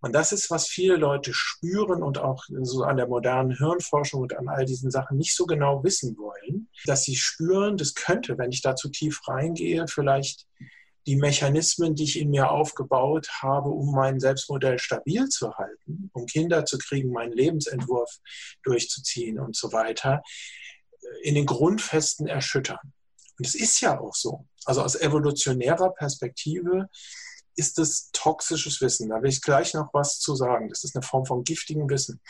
[0.00, 4.36] Und das ist, was viele Leute spüren und auch so an der modernen Hirnforschung und
[4.36, 8.52] an all diesen Sachen nicht so genau wissen wollen, dass sie spüren, das könnte, wenn
[8.52, 10.46] ich da zu tief reingehe, vielleicht
[11.06, 16.26] die Mechanismen, die ich in mir aufgebaut habe, um mein Selbstmodell stabil zu halten, um
[16.26, 18.18] Kinder zu kriegen, meinen Lebensentwurf
[18.64, 20.22] durchzuziehen und so weiter,
[21.22, 22.92] in den Grundfesten erschüttern.
[23.38, 24.46] Und es ist ja auch so.
[24.64, 26.88] Also aus evolutionärer Perspektive
[27.54, 29.08] ist es toxisches Wissen.
[29.08, 30.68] Da will ich gleich noch was zu sagen.
[30.68, 32.20] Das ist eine Form von giftigem Wissen.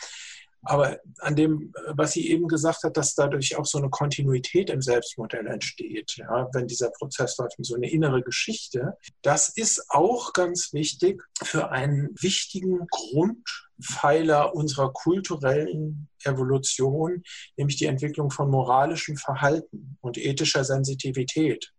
[0.69, 4.81] Aber an dem, was sie eben gesagt hat, dass dadurch auch so eine Kontinuität im
[4.81, 10.73] Selbstmodell entsteht, ja, wenn dieser Prozess läuft, so eine innere Geschichte, das ist auch ganz
[10.73, 17.23] wichtig für einen wichtigen Grundpfeiler unserer kulturellen Evolution,
[17.55, 21.71] nämlich die Entwicklung von moralischem Verhalten und ethischer Sensitivität.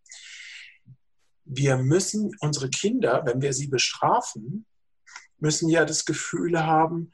[1.44, 4.66] Wir müssen unsere Kinder, wenn wir sie bestrafen,
[5.38, 7.12] müssen ja das Gefühl haben,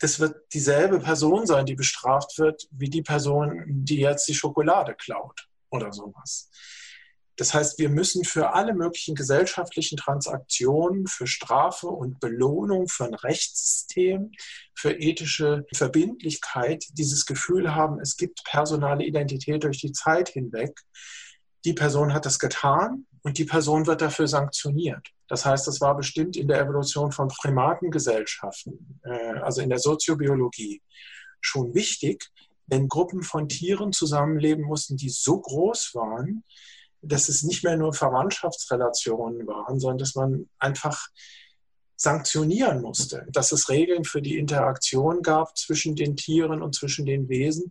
[0.00, 4.94] das wird dieselbe Person sein, die bestraft wird, wie die Person, die jetzt die Schokolade
[4.94, 6.50] klaut oder sowas.
[7.36, 13.14] Das heißt, wir müssen für alle möglichen gesellschaftlichen Transaktionen, für Strafe und Belohnung, für ein
[13.14, 14.32] Rechtssystem,
[14.74, 20.80] für ethische Verbindlichkeit dieses Gefühl haben, es gibt personale Identität durch die Zeit hinweg.
[21.64, 25.08] Die Person hat das getan und die Person wird dafür sanktioniert.
[25.30, 30.82] Das heißt, das war bestimmt in der Evolution von Primatengesellschaften, äh, also in der Soziobiologie,
[31.40, 32.28] schon wichtig,
[32.66, 36.44] wenn Gruppen von Tieren zusammenleben mussten, die so groß waren,
[37.00, 41.08] dass es nicht mehr nur Verwandtschaftsrelationen waren, sondern dass man einfach
[41.96, 47.28] sanktionieren musste, dass es Regeln für die Interaktion gab zwischen den Tieren und zwischen den
[47.28, 47.70] Wesen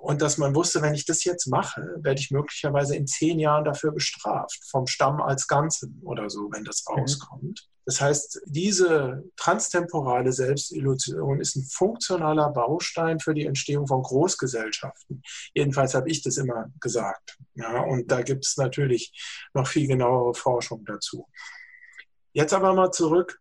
[0.00, 3.64] und dass man wusste, wenn ich das jetzt mache, werde ich möglicherweise in zehn Jahren
[3.64, 7.00] dafür bestraft, vom Stamm als Ganzen oder so, wenn das mhm.
[7.00, 7.42] rauskommt.
[7.42, 7.78] Mhm.
[7.84, 15.22] Das heißt, diese transtemporale Selbstillusion ist ein funktionaler Baustein für die Entstehung von Großgesellschaften.
[15.54, 17.38] Jedenfalls habe ich das immer gesagt.
[17.54, 19.10] Ja, und da gibt es natürlich
[19.54, 21.28] noch viel genauere Forschung dazu.
[22.34, 23.40] Jetzt aber mal zurück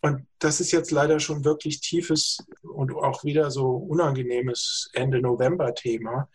[0.00, 6.28] und das ist jetzt leider schon wirklich tiefes und auch wieder so unangenehmes Ende November-Thema.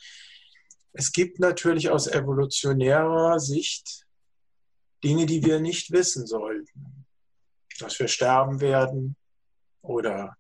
[0.92, 4.06] Es gibt natürlich aus evolutionärer Sicht
[5.04, 7.06] Dinge, die wir nicht wissen sollten.
[7.80, 9.16] Dass wir sterben werden
[9.82, 10.38] oder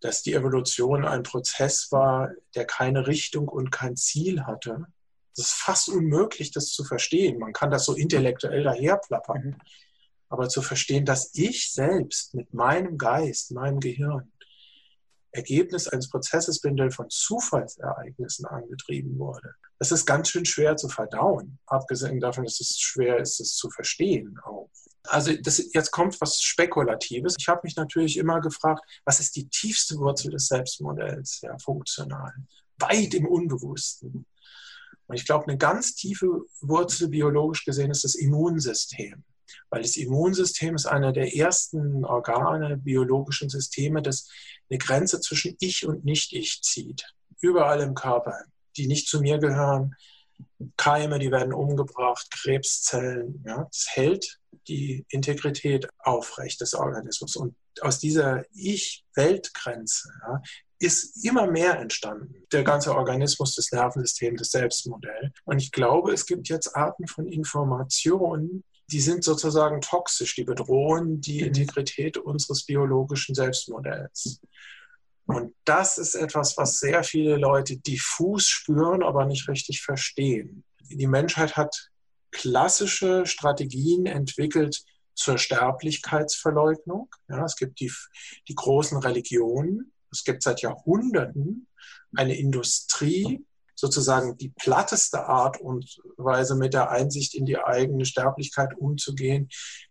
[0.00, 4.86] dass die Evolution ein Prozess war, der keine Richtung und kein Ziel hatte.
[5.34, 7.38] Das ist fast unmöglich, das zu verstehen.
[7.38, 9.42] Man kann das so intellektuell daherplappern.
[9.42, 9.56] Mhm
[10.28, 14.32] aber zu verstehen, dass ich selbst mit meinem Geist, meinem Gehirn
[15.36, 19.54] Ergebnis eines Prozesses bin, der von Zufallsereignissen angetrieben wurde.
[19.78, 23.70] Das ist ganz schön schwer zu verdauen, abgesehen davon, dass es schwer ist, es zu
[23.70, 24.70] verstehen auch.
[25.08, 27.36] Also das, jetzt kommt was Spekulatives.
[27.38, 32.32] Ich habe mich natürlich immer gefragt, was ist die tiefste Wurzel des Selbstmodells, ja, funktional,
[32.78, 34.26] weit im Unbewussten.
[35.06, 36.26] Und ich glaube, eine ganz tiefe
[36.60, 39.22] Wurzel biologisch gesehen ist das Immunsystem
[39.70, 44.28] weil das Immunsystem ist einer der ersten Organe, biologischen Systeme, das
[44.70, 47.14] eine Grenze zwischen Ich und Nicht-Ich zieht.
[47.40, 48.34] Überall im Körper,
[48.76, 49.94] die nicht zu mir gehören.
[50.76, 53.42] Keime, die werden umgebracht, Krebszellen.
[53.46, 54.38] Ja, das hält
[54.68, 57.36] die Integrität aufrecht des Organismus.
[57.36, 60.42] Und aus dieser Ich-Weltgrenze ja,
[60.78, 62.46] ist immer mehr entstanden.
[62.52, 65.32] Der ganze Organismus, das Nervensystem, das Selbstmodell.
[65.44, 71.20] Und ich glaube, es gibt jetzt Arten von Informationen, die sind sozusagen toxisch, die bedrohen
[71.20, 71.48] die mhm.
[71.48, 74.40] Integrität unseres biologischen Selbstmodells.
[75.26, 80.62] Und das ist etwas, was sehr viele Leute diffus spüren, aber nicht richtig verstehen.
[80.88, 81.90] Die Menschheit hat
[82.30, 87.08] klassische Strategien entwickelt zur Sterblichkeitsverleugnung.
[87.28, 87.90] Ja, es gibt die,
[88.46, 89.92] die großen Religionen.
[90.12, 91.66] Es gibt seit Jahrhunderten
[92.14, 93.44] eine Industrie,
[93.76, 99.48] sozusagen die platteste Art und Weise mit der Einsicht in die eigene Sterblichkeit umzugehen,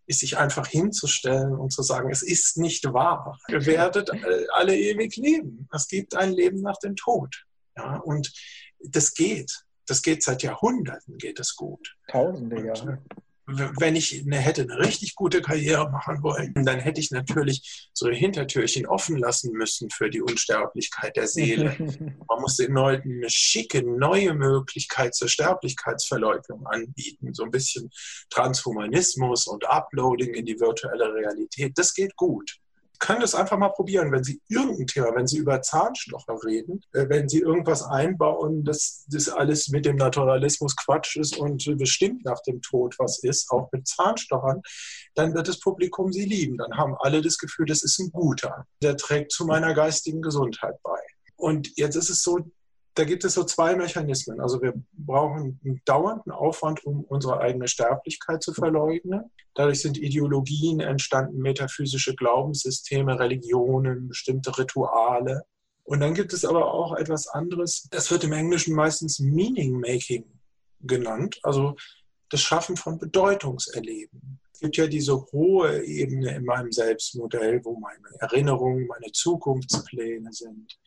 [0.07, 3.39] ist sich einfach hinzustellen und zu sagen, es ist nicht wahr.
[3.47, 4.11] Ihr werdet
[4.53, 5.69] alle ewig leben.
[5.71, 7.45] Es gibt ein Leben nach dem Tod.
[7.77, 8.33] Ja, und
[8.79, 9.51] das geht.
[9.87, 11.95] Das geht seit Jahrhunderten, geht es gut.
[12.07, 13.03] Tausende Jahre.
[13.47, 18.07] Wenn ich eine, hätte eine richtig gute Karriere machen wollen, dann hätte ich natürlich so
[18.07, 21.75] ein Hintertürchen offen lassen müssen für die Unsterblichkeit der Seele.
[22.27, 27.33] Man muss den Leuten eine schicke, neue Möglichkeit zur Sterblichkeitsverleugnung anbieten.
[27.33, 27.91] So ein bisschen
[28.29, 31.73] Transhumanismus und Uploading in die virtuelle Realität.
[31.75, 32.59] Das geht gut
[33.05, 37.07] können das einfach mal probieren, wenn Sie irgendein Thema, wenn Sie über Zahnstocher reden, äh,
[37.07, 42.41] wenn Sie irgendwas einbauen, dass das alles mit dem Naturalismus Quatsch ist und bestimmt nach
[42.41, 44.63] dem Tod was ist, auch mit Zahnstochern,
[45.13, 46.57] dann wird das Publikum Sie lieben.
[46.57, 48.65] Dann haben alle das Gefühl, das ist ein guter.
[48.81, 50.99] Der trägt zu meiner geistigen Gesundheit bei.
[51.35, 52.39] Und jetzt ist es so,
[52.95, 54.39] da gibt es so zwei Mechanismen.
[54.39, 59.29] Also wir brauchen einen dauernden Aufwand, um unsere eigene Sterblichkeit zu verleugnen.
[59.53, 65.43] Dadurch sind Ideologien entstanden, metaphysische Glaubenssysteme, Religionen, bestimmte Rituale.
[65.83, 67.87] Und dann gibt es aber auch etwas anderes.
[67.91, 70.25] Das wird im Englischen meistens Meaning Making
[70.79, 71.39] genannt.
[71.43, 71.75] Also
[72.29, 74.39] das Schaffen von Bedeutungserleben.
[74.53, 80.79] Es gibt ja diese hohe Ebene in meinem Selbstmodell, wo meine Erinnerungen, meine Zukunftspläne sind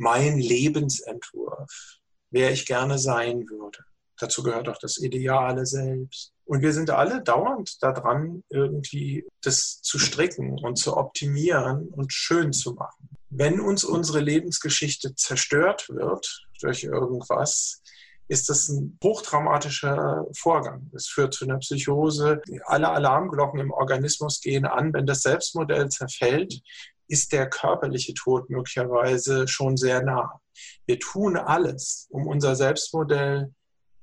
[0.00, 1.98] mein Lebensentwurf,
[2.30, 3.78] wer ich gerne sein würde.
[4.18, 6.32] Dazu gehört auch das ideale Selbst.
[6.44, 12.52] Und wir sind alle dauernd daran, irgendwie das zu stricken und zu optimieren und schön
[12.52, 13.10] zu machen.
[13.28, 17.82] Wenn uns unsere Lebensgeschichte zerstört wird durch irgendwas,
[18.26, 20.90] ist das ein hochtraumatischer Vorgang.
[20.94, 22.40] Es führt zu einer Psychose.
[22.64, 24.92] Alle Alarmglocken im Organismus gehen an.
[24.92, 26.62] Wenn das Selbstmodell zerfällt,
[27.10, 30.40] ist der körperliche Tod möglicherweise schon sehr nah.
[30.86, 33.52] Wir tun alles, um unser Selbstmodell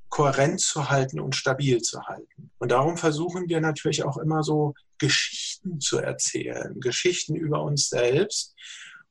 [0.09, 2.51] kohärent zu halten und stabil zu halten.
[2.59, 8.55] Und darum versuchen wir natürlich auch immer so Geschichten zu erzählen, Geschichten über uns selbst.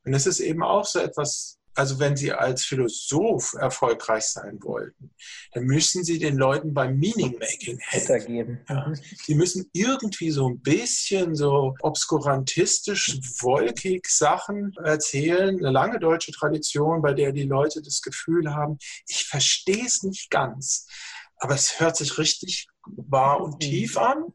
[0.03, 5.11] Und es ist eben auch so etwas also wenn Sie als Philosoph erfolgreich sein wollten,
[5.53, 8.59] dann müssen Sie den Leuten beim Meaning-Making helfen.
[8.67, 8.91] Ja.
[9.23, 15.57] Sie müssen irgendwie so ein bisschen so obskurantistisch, wolkig Sachen erzählen.
[15.57, 20.31] Eine lange deutsche Tradition, bei der die Leute das Gefühl haben, ich verstehe es nicht
[20.31, 20.87] ganz,
[21.37, 24.25] aber es hört sich richtig wahr und tief an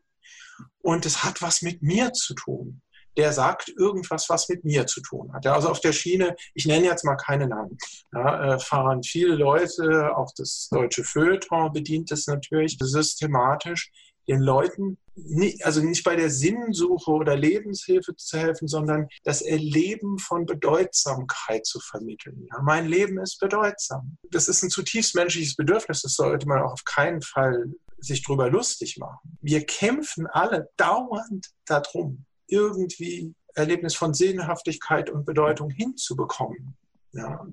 [0.79, 2.83] und es hat was mit mir zu tun
[3.17, 5.45] der sagt irgendwas, was mit mir zu tun hat.
[5.45, 7.77] Ja, also auf der Schiene, ich nenne jetzt mal keine Namen,
[8.13, 13.91] ja, äh, fahren viele Leute, auch das deutsche Feuilleton bedient es natürlich systematisch,
[14.29, 20.19] den Leuten, nicht, also nicht bei der Sinnsuche oder Lebenshilfe zu helfen, sondern das Erleben
[20.19, 22.47] von Bedeutsamkeit zu vermitteln.
[22.51, 24.17] Ja, mein Leben ist bedeutsam.
[24.31, 28.51] Das ist ein zutiefst menschliches Bedürfnis, das sollte man auch auf keinen Fall sich drüber
[28.51, 29.39] lustig machen.
[29.41, 36.77] Wir kämpfen alle dauernd darum, irgendwie Erlebnis von Sinnhaftigkeit und Bedeutung hinzubekommen.
[37.13, 37.47] Ja.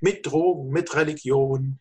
[0.00, 1.78] Mit Drogen, mit Religion,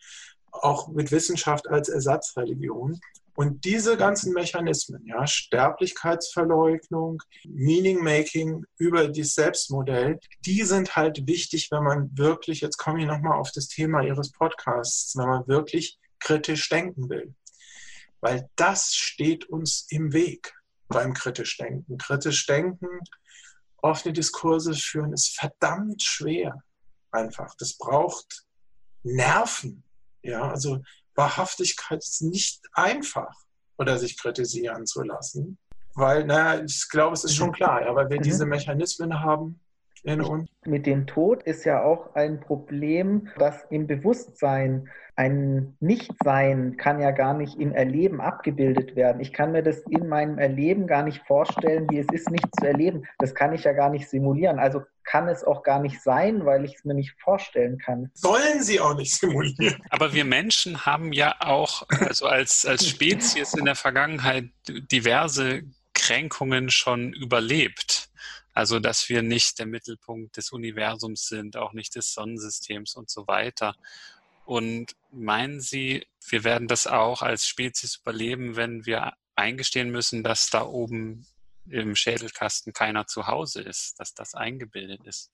[0.51, 2.99] auch mit Wissenschaft als Ersatzreligion.
[3.33, 11.83] Und diese ganzen Mechanismen, ja, Sterblichkeitsverleugnung, Meaning-Making über das Selbstmodell, die sind halt wichtig, wenn
[11.83, 16.69] man wirklich, jetzt komme ich nochmal auf das Thema Ihres Podcasts, wenn man wirklich kritisch
[16.69, 17.33] denken will.
[18.19, 20.53] Weil das steht uns im Weg
[20.91, 21.97] beim kritisch Denken.
[21.97, 22.99] Kritisch Denken,
[23.77, 26.63] offene Diskurse führen, ist verdammt schwer.
[27.11, 27.55] Einfach.
[27.57, 28.45] Das braucht
[29.03, 29.83] Nerven.
[30.21, 30.81] Ja, also
[31.15, 33.35] Wahrhaftigkeit ist nicht einfach,
[33.77, 35.57] oder sich kritisieren zu lassen.
[35.93, 37.53] Weil, naja, ich glaube, es ist schon mhm.
[37.53, 38.23] klar, ja, weil wir mhm.
[38.23, 39.60] diese Mechanismen haben,
[40.03, 40.49] uns.
[40.65, 47.11] Mit dem Tod ist ja auch ein Problem, dass im Bewusstsein ein Nichtsein kann ja
[47.11, 49.21] gar nicht im Erleben abgebildet werden.
[49.21, 52.65] Ich kann mir das in meinem Erleben gar nicht vorstellen, wie es ist, nicht zu
[52.65, 53.03] erleben.
[53.19, 54.57] Das kann ich ja gar nicht simulieren.
[54.57, 58.09] Also kann es auch gar nicht sein, weil ich es mir nicht vorstellen kann.
[58.13, 59.83] Sollen sie auch nicht simulieren.
[59.89, 66.69] Aber wir Menschen haben ja auch, also als, als Spezies in der Vergangenheit diverse Kränkungen
[66.69, 68.00] schon überlebt.
[68.53, 73.27] Also, dass wir nicht der Mittelpunkt des Universums sind, auch nicht des Sonnensystems und so
[73.27, 73.75] weiter.
[74.45, 80.49] Und meinen Sie, wir werden das auch als Spezies überleben, wenn wir eingestehen müssen, dass
[80.49, 81.25] da oben
[81.69, 85.31] im Schädelkasten keiner zu Hause ist, dass das eingebildet ist?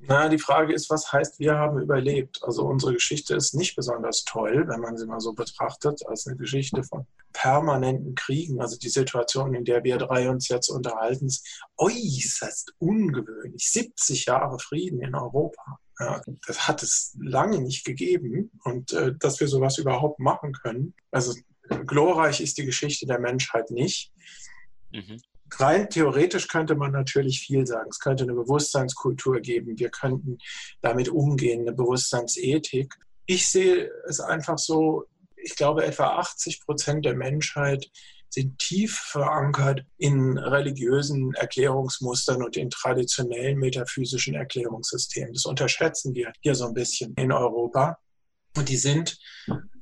[0.00, 2.40] Na, die Frage ist, was heißt, wir haben überlebt?
[2.42, 6.36] Also unsere Geschichte ist nicht besonders toll, wenn man sie mal so betrachtet, als eine
[6.36, 8.60] Geschichte von permanenten Kriegen.
[8.60, 13.70] Also die Situation, in der wir drei uns jetzt unterhalten, ist äußerst ungewöhnlich.
[13.70, 15.78] 70 Jahre Frieden in Europa.
[15.98, 18.50] Ja, das hat es lange nicht gegeben.
[18.64, 20.94] Und äh, dass wir sowas überhaupt machen können.
[21.12, 21.34] Also
[21.86, 24.12] glorreich ist die Geschichte der Menschheit nicht.
[24.92, 25.18] Mhm
[25.58, 27.88] rein theoretisch könnte man natürlich viel sagen.
[27.90, 29.78] Es könnte eine Bewusstseinskultur geben.
[29.78, 30.38] Wir könnten
[30.80, 32.94] damit umgehen, eine Bewusstseinsethik.
[33.26, 35.04] Ich sehe es einfach so,
[35.36, 37.90] ich glaube, etwa 80 Prozent der Menschheit
[38.34, 45.32] sind tief verankert in religiösen Erklärungsmustern und in traditionellen metaphysischen Erklärungssystemen.
[45.32, 47.98] Das unterschätzen wir hier so ein bisschen in Europa.
[48.56, 49.18] Und die sind,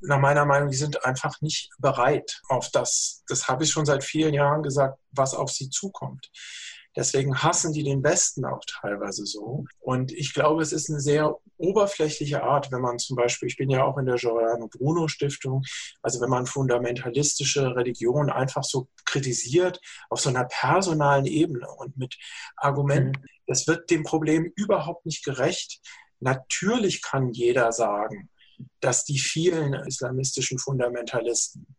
[0.01, 3.23] nach meiner Meinung, die sind einfach nicht bereit auf das.
[3.27, 6.31] Das habe ich schon seit vielen Jahren gesagt, was auf sie zukommt.
[6.95, 9.65] Deswegen hassen die den Westen auch teilweise so.
[9.79, 13.69] Und ich glaube, es ist eine sehr oberflächliche Art, wenn man zum Beispiel, ich bin
[13.69, 15.63] ja auch in der Giordano Bruno Stiftung,
[16.01, 22.15] also wenn man fundamentalistische Religion einfach so kritisiert auf so einer personalen Ebene und mit
[22.57, 23.27] Argumenten, mhm.
[23.47, 25.79] das wird dem Problem überhaupt nicht gerecht.
[26.19, 28.29] Natürlich kann jeder sagen,
[28.79, 31.75] dass die vielen islamistischen Fundamentalisten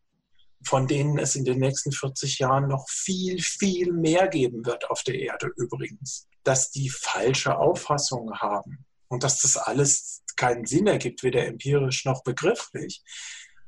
[0.66, 5.03] von denen es in den nächsten 40 Jahren noch viel, viel mehr geben wird auf
[5.03, 11.22] der Erde übrigens, dass die falsche Auffassungen haben und dass das alles keinen Sinn ergibt,
[11.22, 13.03] weder empirisch noch begrifflich.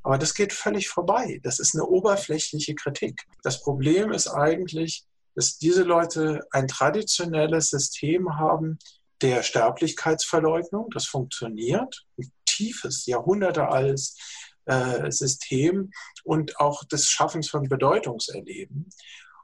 [0.02, 1.40] Aber das geht völlig vorbei.
[1.42, 3.26] Das ist eine oberflächliche Kritik.
[3.42, 5.04] Das Problem ist eigentlich,
[5.34, 8.78] dass diese Leute ein traditionelles System haben
[9.22, 10.90] der Sterblichkeitsverleugnung.
[10.90, 12.04] Das funktioniert.
[12.18, 14.16] Ein tiefes, jahrhundertealtes
[14.66, 15.92] äh, System
[16.24, 18.90] und auch des Schaffens von Bedeutungserleben.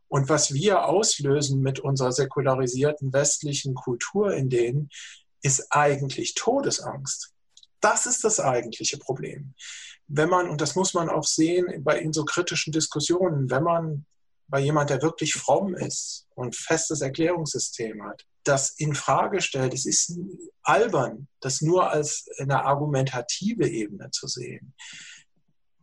[0.09, 4.91] Und was wir auslösen mit unserer säkularisierten westlichen Kultur in denen,
[5.43, 7.33] ist eigentlich Todesangst.
[7.81, 9.55] Das ist das eigentliche Problem.
[10.07, 14.07] Wenn man, und das muss man auch sehen bei in so kritischen Diskussionen, wenn man
[14.53, 19.87] bei jemand, der wirklich fromm ist und festes Erklärungssystem hat, das in Frage stellt, es
[19.87, 20.19] ist
[20.63, 24.75] albern, das nur als eine argumentative Ebene zu sehen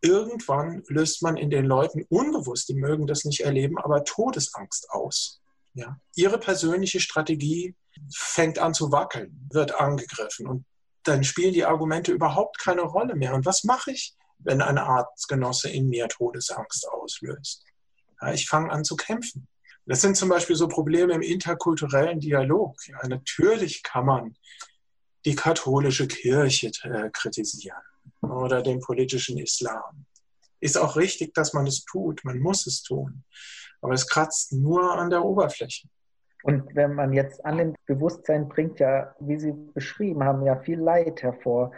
[0.01, 5.41] irgendwann löst man in den Leuten unbewusst, die mögen das nicht erleben, aber Todesangst aus.
[5.73, 5.99] Ja.
[6.15, 7.75] Ihre persönliche Strategie
[8.13, 10.65] fängt an zu wackeln, wird angegriffen und
[11.03, 13.33] dann spielen die Argumente überhaupt keine Rolle mehr.
[13.33, 17.63] Und was mache ich, wenn ein Arztgenosse in mir Todesangst auslöst?
[18.21, 19.47] Ja, ich fange an zu kämpfen.
[19.85, 22.75] Das sind zum Beispiel so Probleme im interkulturellen Dialog.
[22.87, 24.35] Ja, natürlich kann man
[25.25, 27.81] die katholische Kirche äh, kritisieren
[28.21, 30.05] oder den politischen Islam.
[30.59, 32.23] Ist auch richtig, dass man es tut.
[32.23, 33.23] Man muss es tun.
[33.81, 35.87] Aber es kratzt nur an der Oberfläche.
[36.43, 40.79] Und wenn man jetzt an dem Bewusstsein bringt, ja, wie Sie beschrieben haben, ja viel
[40.79, 41.71] Leid hervor.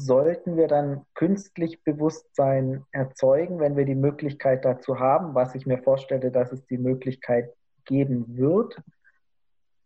[0.00, 5.78] Sollten wir dann künstlich Bewusstsein erzeugen, wenn wir die Möglichkeit dazu haben, was ich mir
[5.78, 7.52] vorstelle, dass es die Möglichkeit
[7.84, 8.80] geben wird?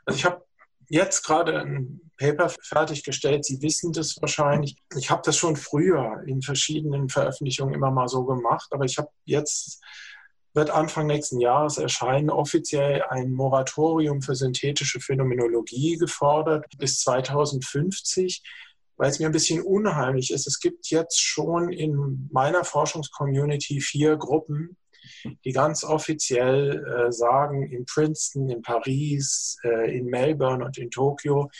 [0.04, 0.44] Also ich habe
[0.90, 3.46] jetzt gerade ein Paper fertiggestellt.
[3.46, 4.76] Sie wissen das wahrscheinlich.
[4.98, 9.08] Ich habe das schon früher in verschiedenen Veröffentlichungen immer mal so gemacht, aber ich habe
[9.24, 9.82] jetzt
[10.54, 18.42] wird Anfang nächsten Jahres erscheinen, offiziell ein Moratorium für synthetische Phänomenologie gefordert bis 2050,
[19.03, 20.46] weil es mir ein bisschen unheimlich ist.
[20.46, 24.76] Es gibt jetzt schon in meiner Forschungscommunity vier Gruppen,
[25.44, 31.50] die ganz offiziell äh, sagen, in Princeton, in Paris, äh, in Melbourne und in Tokio,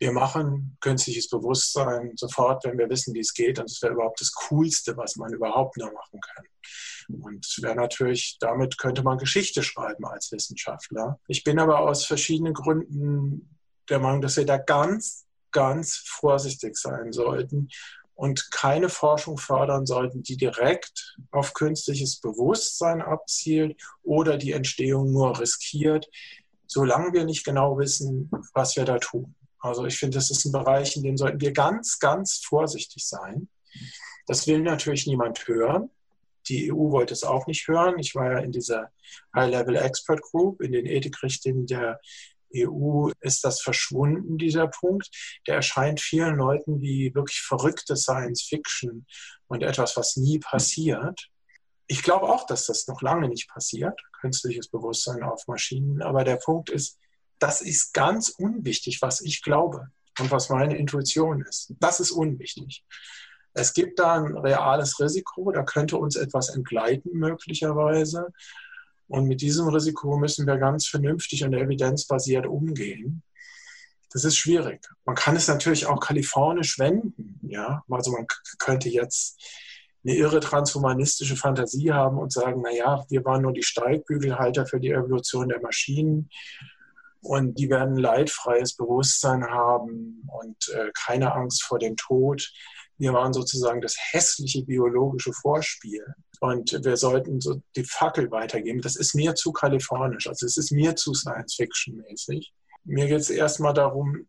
[0.00, 3.60] wir machen künstliches Bewusstsein sofort, wenn wir wissen, wie es geht.
[3.60, 6.46] Und das wäre überhaupt das Coolste, was man überhaupt noch machen kann.
[7.22, 11.20] Und es wäre natürlich, damit könnte man Geschichte schreiben als Wissenschaftler.
[11.28, 13.56] Ich bin aber aus verschiedenen Gründen
[13.88, 17.68] der Meinung, dass wir da ganz, ganz vorsichtig sein sollten
[18.14, 25.38] und keine Forschung fördern sollten, die direkt auf künstliches Bewusstsein abzielt oder die Entstehung nur
[25.40, 26.08] riskiert,
[26.66, 29.34] solange wir nicht genau wissen, was wir da tun.
[29.58, 33.48] Also ich finde, das ist ein Bereich, in dem sollten wir ganz, ganz vorsichtig sein.
[34.26, 35.90] Das will natürlich niemand hören.
[36.48, 37.98] Die EU wollte es auch nicht hören.
[37.98, 38.90] Ich war ja in dieser
[39.34, 42.00] High-Level Expert Group, in den Ethikrichtlinien der
[42.54, 45.08] EU ist das verschwunden, dieser Punkt.
[45.46, 49.06] Der erscheint vielen Leuten wie wirklich verrückte Science Fiction
[49.46, 51.28] und etwas, was nie passiert.
[51.86, 56.02] Ich glaube auch, dass das noch lange nicht passiert, künstliches Bewusstsein auf Maschinen.
[56.02, 56.98] Aber der Punkt ist,
[57.38, 59.88] das ist ganz unwichtig, was ich glaube
[60.18, 61.74] und was meine Intuition ist.
[61.80, 62.84] Das ist unwichtig.
[63.54, 68.32] Es gibt da ein reales Risiko, da könnte uns etwas entgleiten möglicherweise.
[69.12, 73.22] Und mit diesem Risiko müssen wir ganz vernünftig und evidenzbasiert umgehen.
[74.10, 74.88] Das ist schwierig.
[75.04, 77.38] Man kann es natürlich auch kalifornisch wenden.
[77.42, 77.84] Ja?
[77.90, 78.26] Also man
[78.58, 79.38] könnte jetzt
[80.02, 84.92] eine irre transhumanistische Fantasie haben und sagen, naja, wir waren nur die Steigbügelhalter für die
[84.92, 86.30] Evolution der Maschinen
[87.20, 92.50] und die werden leidfreies Bewusstsein haben und äh, keine Angst vor dem Tod.
[92.96, 96.14] Wir waren sozusagen das hässliche biologische Vorspiel.
[96.42, 98.80] Und wir sollten so die Fackel weitergeben.
[98.80, 102.52] Das ist mir zu kalifornisch, also es ist mir zu Science-Fiction-mäßig.
[102.82, 104.26] Mir geht es erstmal darum,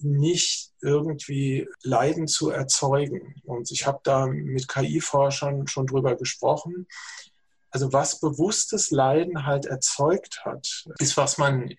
[0.00, 3.34] nicht irgendwie Leiden zu erzeugen.
[3.42, 6.86] Und ich habe da mit KI-Forschern schon drüber gesprochen.
[7.70, 11.74] Also was bewusstes Leiden halt erzeugt hat, ist, was man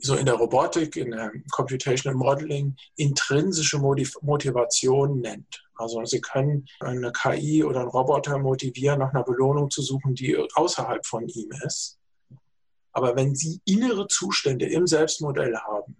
[0.00, 5.62] so in der Robotik, in der Computational Modeling intrinsische Motivation nennt.
[5.74, 10.36] Also Sie können eine KI oder einen Roboter motivieren, nach einer Belohnung zu suchen, die
[10.54, 11.98] außerhalb von ihm ist.
[12.92, 15.96] Aber wenn Sie innere Zustände im Selbstmodell haben,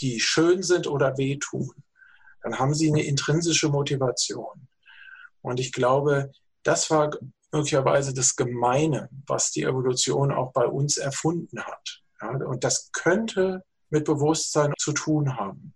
[0.00, 1.70] die schön sind oder wehtun,
[2.42, 4.68] dann haben Sie eine intrinsische Motivation.
[5.40, 6.32] Und ich glaube,
[6.62, 7.10] das war
[7.52, 12.02] möglicherweise das Gemeine, was die Evolution auch bei uns erfunden hat.
[12.20, 15.74] Ja, und das könnte mit Bewusstsein zu tun haben,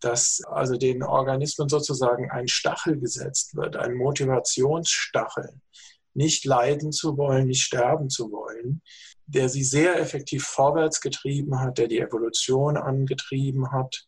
[0.00, 5.60] dass also den Organismen sozusagen ein Stachel gesetzt wird, ein Motivationsstachel,
[6.12, 8.82] nicht leiden zu wollen, nicht sterben zu wollen,
[9.26, 14.06] der sie sehr effektiv vorwärts getrieben hat, der die Evolution angetrieben hat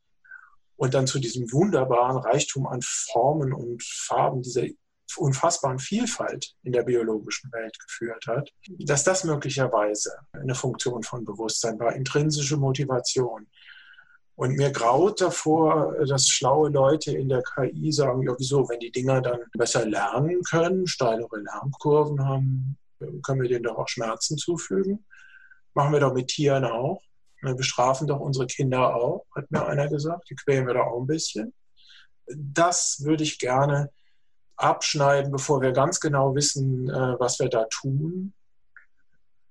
[0.76, 4.66] und dann zu diesem wunderbaren Reichtum an Formen und Farben dieser
[5.16, 8.50] unfassbaren Vielfalt in der biologischen Welt geführt hat,
[8.80, 13.46] dass das möglicherweise eine Funktion von Bewusstsein war, intrinsische Motivation.
[14.34, 18.92] Und mir graut davor, dass schlaue Leute in der KI sagen, ja wieso, wenn die
[18.92, 22.76] Dinger dann besser lernen können, steilere Lernkurven haben,
[23.22, 25.06] können wir denen doch auch Schmerzen zufügen.
[25.72, 27.00] Machen wir doch mit Tieren auch.
[27.42, 30.28] Wir bestrafen doch unsere Kinder auch, hat mir einer gesagt.
[30.30, 31.54] Die quälen wir doch auch ein bisschen.
[32.26, 33.90] Das würde ich gerne
[34.56, 38.32] abschneiden, bevor wir ganz genau wissen, äh, was wir da tun.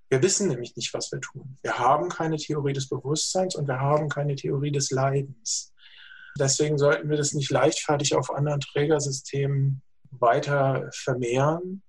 [0.10, 1.58] Wir wissen nämlich nicht, was wir tun.
[1.62, 5.74] Wir haben keine Theorie des Bewusstseins und wir haben keine Theorie des Leidens.
[6.38, 9.82] Deswegen sollten wir das nicht leichtfertig auf anderen Trägersystemen
[10.12, 11.82] weiter vermehren.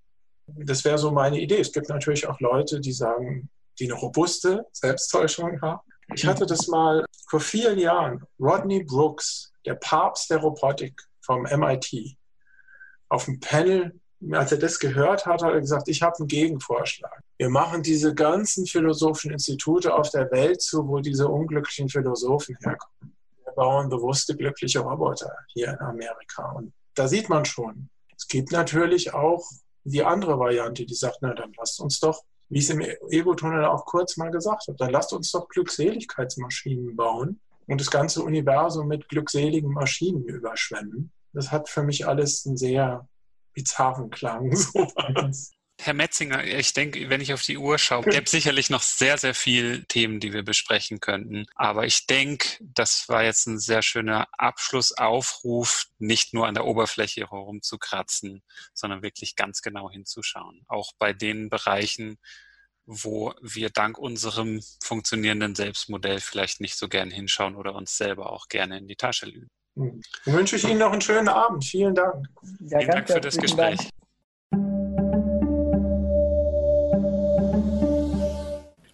[0.46, 1.60] Das wäre so meine Idee.
[1.60, 3.48] Es gibt natürlich auch Leute, die sagen,
[3.78, 5.80] die eine robuste Selbsttäuschung haben.
[6.14, 8.24] Ich hatte das mal vor vielen Jahren.
[8.38, 12.16] Rodney Brooks, der Papst der Robotik vom MIT,
[13.08, 13.98] auf dem Panel,
[14.32, 17.22] als er das gehört hat, hat er gesagt, ich habe einen Gegenvorschlag.
[17.38, 23.16] Wir machen diese ganzen philosophischen Institute auf der Welt zu, wo diese unglücklichen Philosophen herkommen.
[23.44, 26.52] Wir bauen bewusste, glückliche Roboter hier in Amerika.
[26.52, 29.44] Und da sieht man schon, es gibt natürlich auch
[29.84, 33.64] die andere Variante, die sagt, na dann lasst uns doch, wie ich es im Ego-Tunnel
[33.64, 38.88] auch kurz mal gesagt habe, dann lasst uns doch Glückseligkeitsmaschinen bauen und das ganze Universum
[38.88, 41.12] mit glückseligen Maschinen überschwemmen.
[41.32, 43.08] Das hat für mich alles einen sehr
[43.52, 45.52] bizarren Klang, sowas.
[45.78, 49.18] Herr Metzinger, ich denke, wenn ich auf die Uhr schaue, gäbe es sicherlich noch sehr,
[49.18, 51.46] sehr viel Themen, die wir besprechen könnten.
[51.54, 57.28] Aber ich denke, das war jetzt ein sehr schöner Abschlussaufruf, nicht nur an der Oberfläche
[57.30, 60.64] herumzukratzen, sondern wirklich ganz genau hinzuschauen.
[60.66, 62.16] Auch bei den Bereichen,
[62.86, 68.48] wo wir dank unserem funktionierenden Selbstmodell vielleicht nicht so gern hinschauen oder uns selber auch
[68.48, 69.50] gerne in die Tasche lügen.
[69.76, 71.64] Dann wünsche ich Ihnen noch einen schönen Abend.
[71.64, 72.26] Vielen Dank.
[72.60, 73.78] Ja, Vielen Dank für das Gespräch.
[73.78, 73.90] Dank.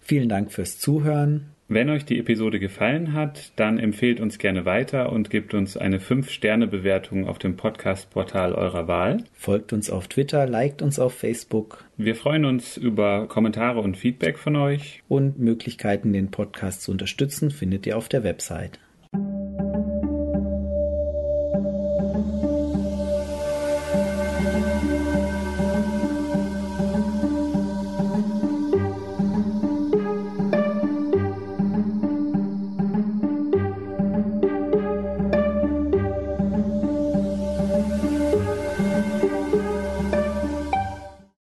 [0.01, 1.49] Vielen Dank fürs Zuhören.
[1.69, 5.99] Wenn euch die Episode gefallen hat, dann empfehlt uns gerne weiter und gebt uns eine
[5.99, 9.23] 5-Sterne-Bewertung auf dem Podcast-Portal eurer Wahl.
[9.33, 11.85] Folgt uns auf Twitter, liked uns auf Facebook.
[11.95, 15.01] Wir freuen uns über Kommentare und Feedback von euch.
[15.07, 18.79] Und Möglichkeiten, den Podcast zu unterstützen, findet ihr auf der Website.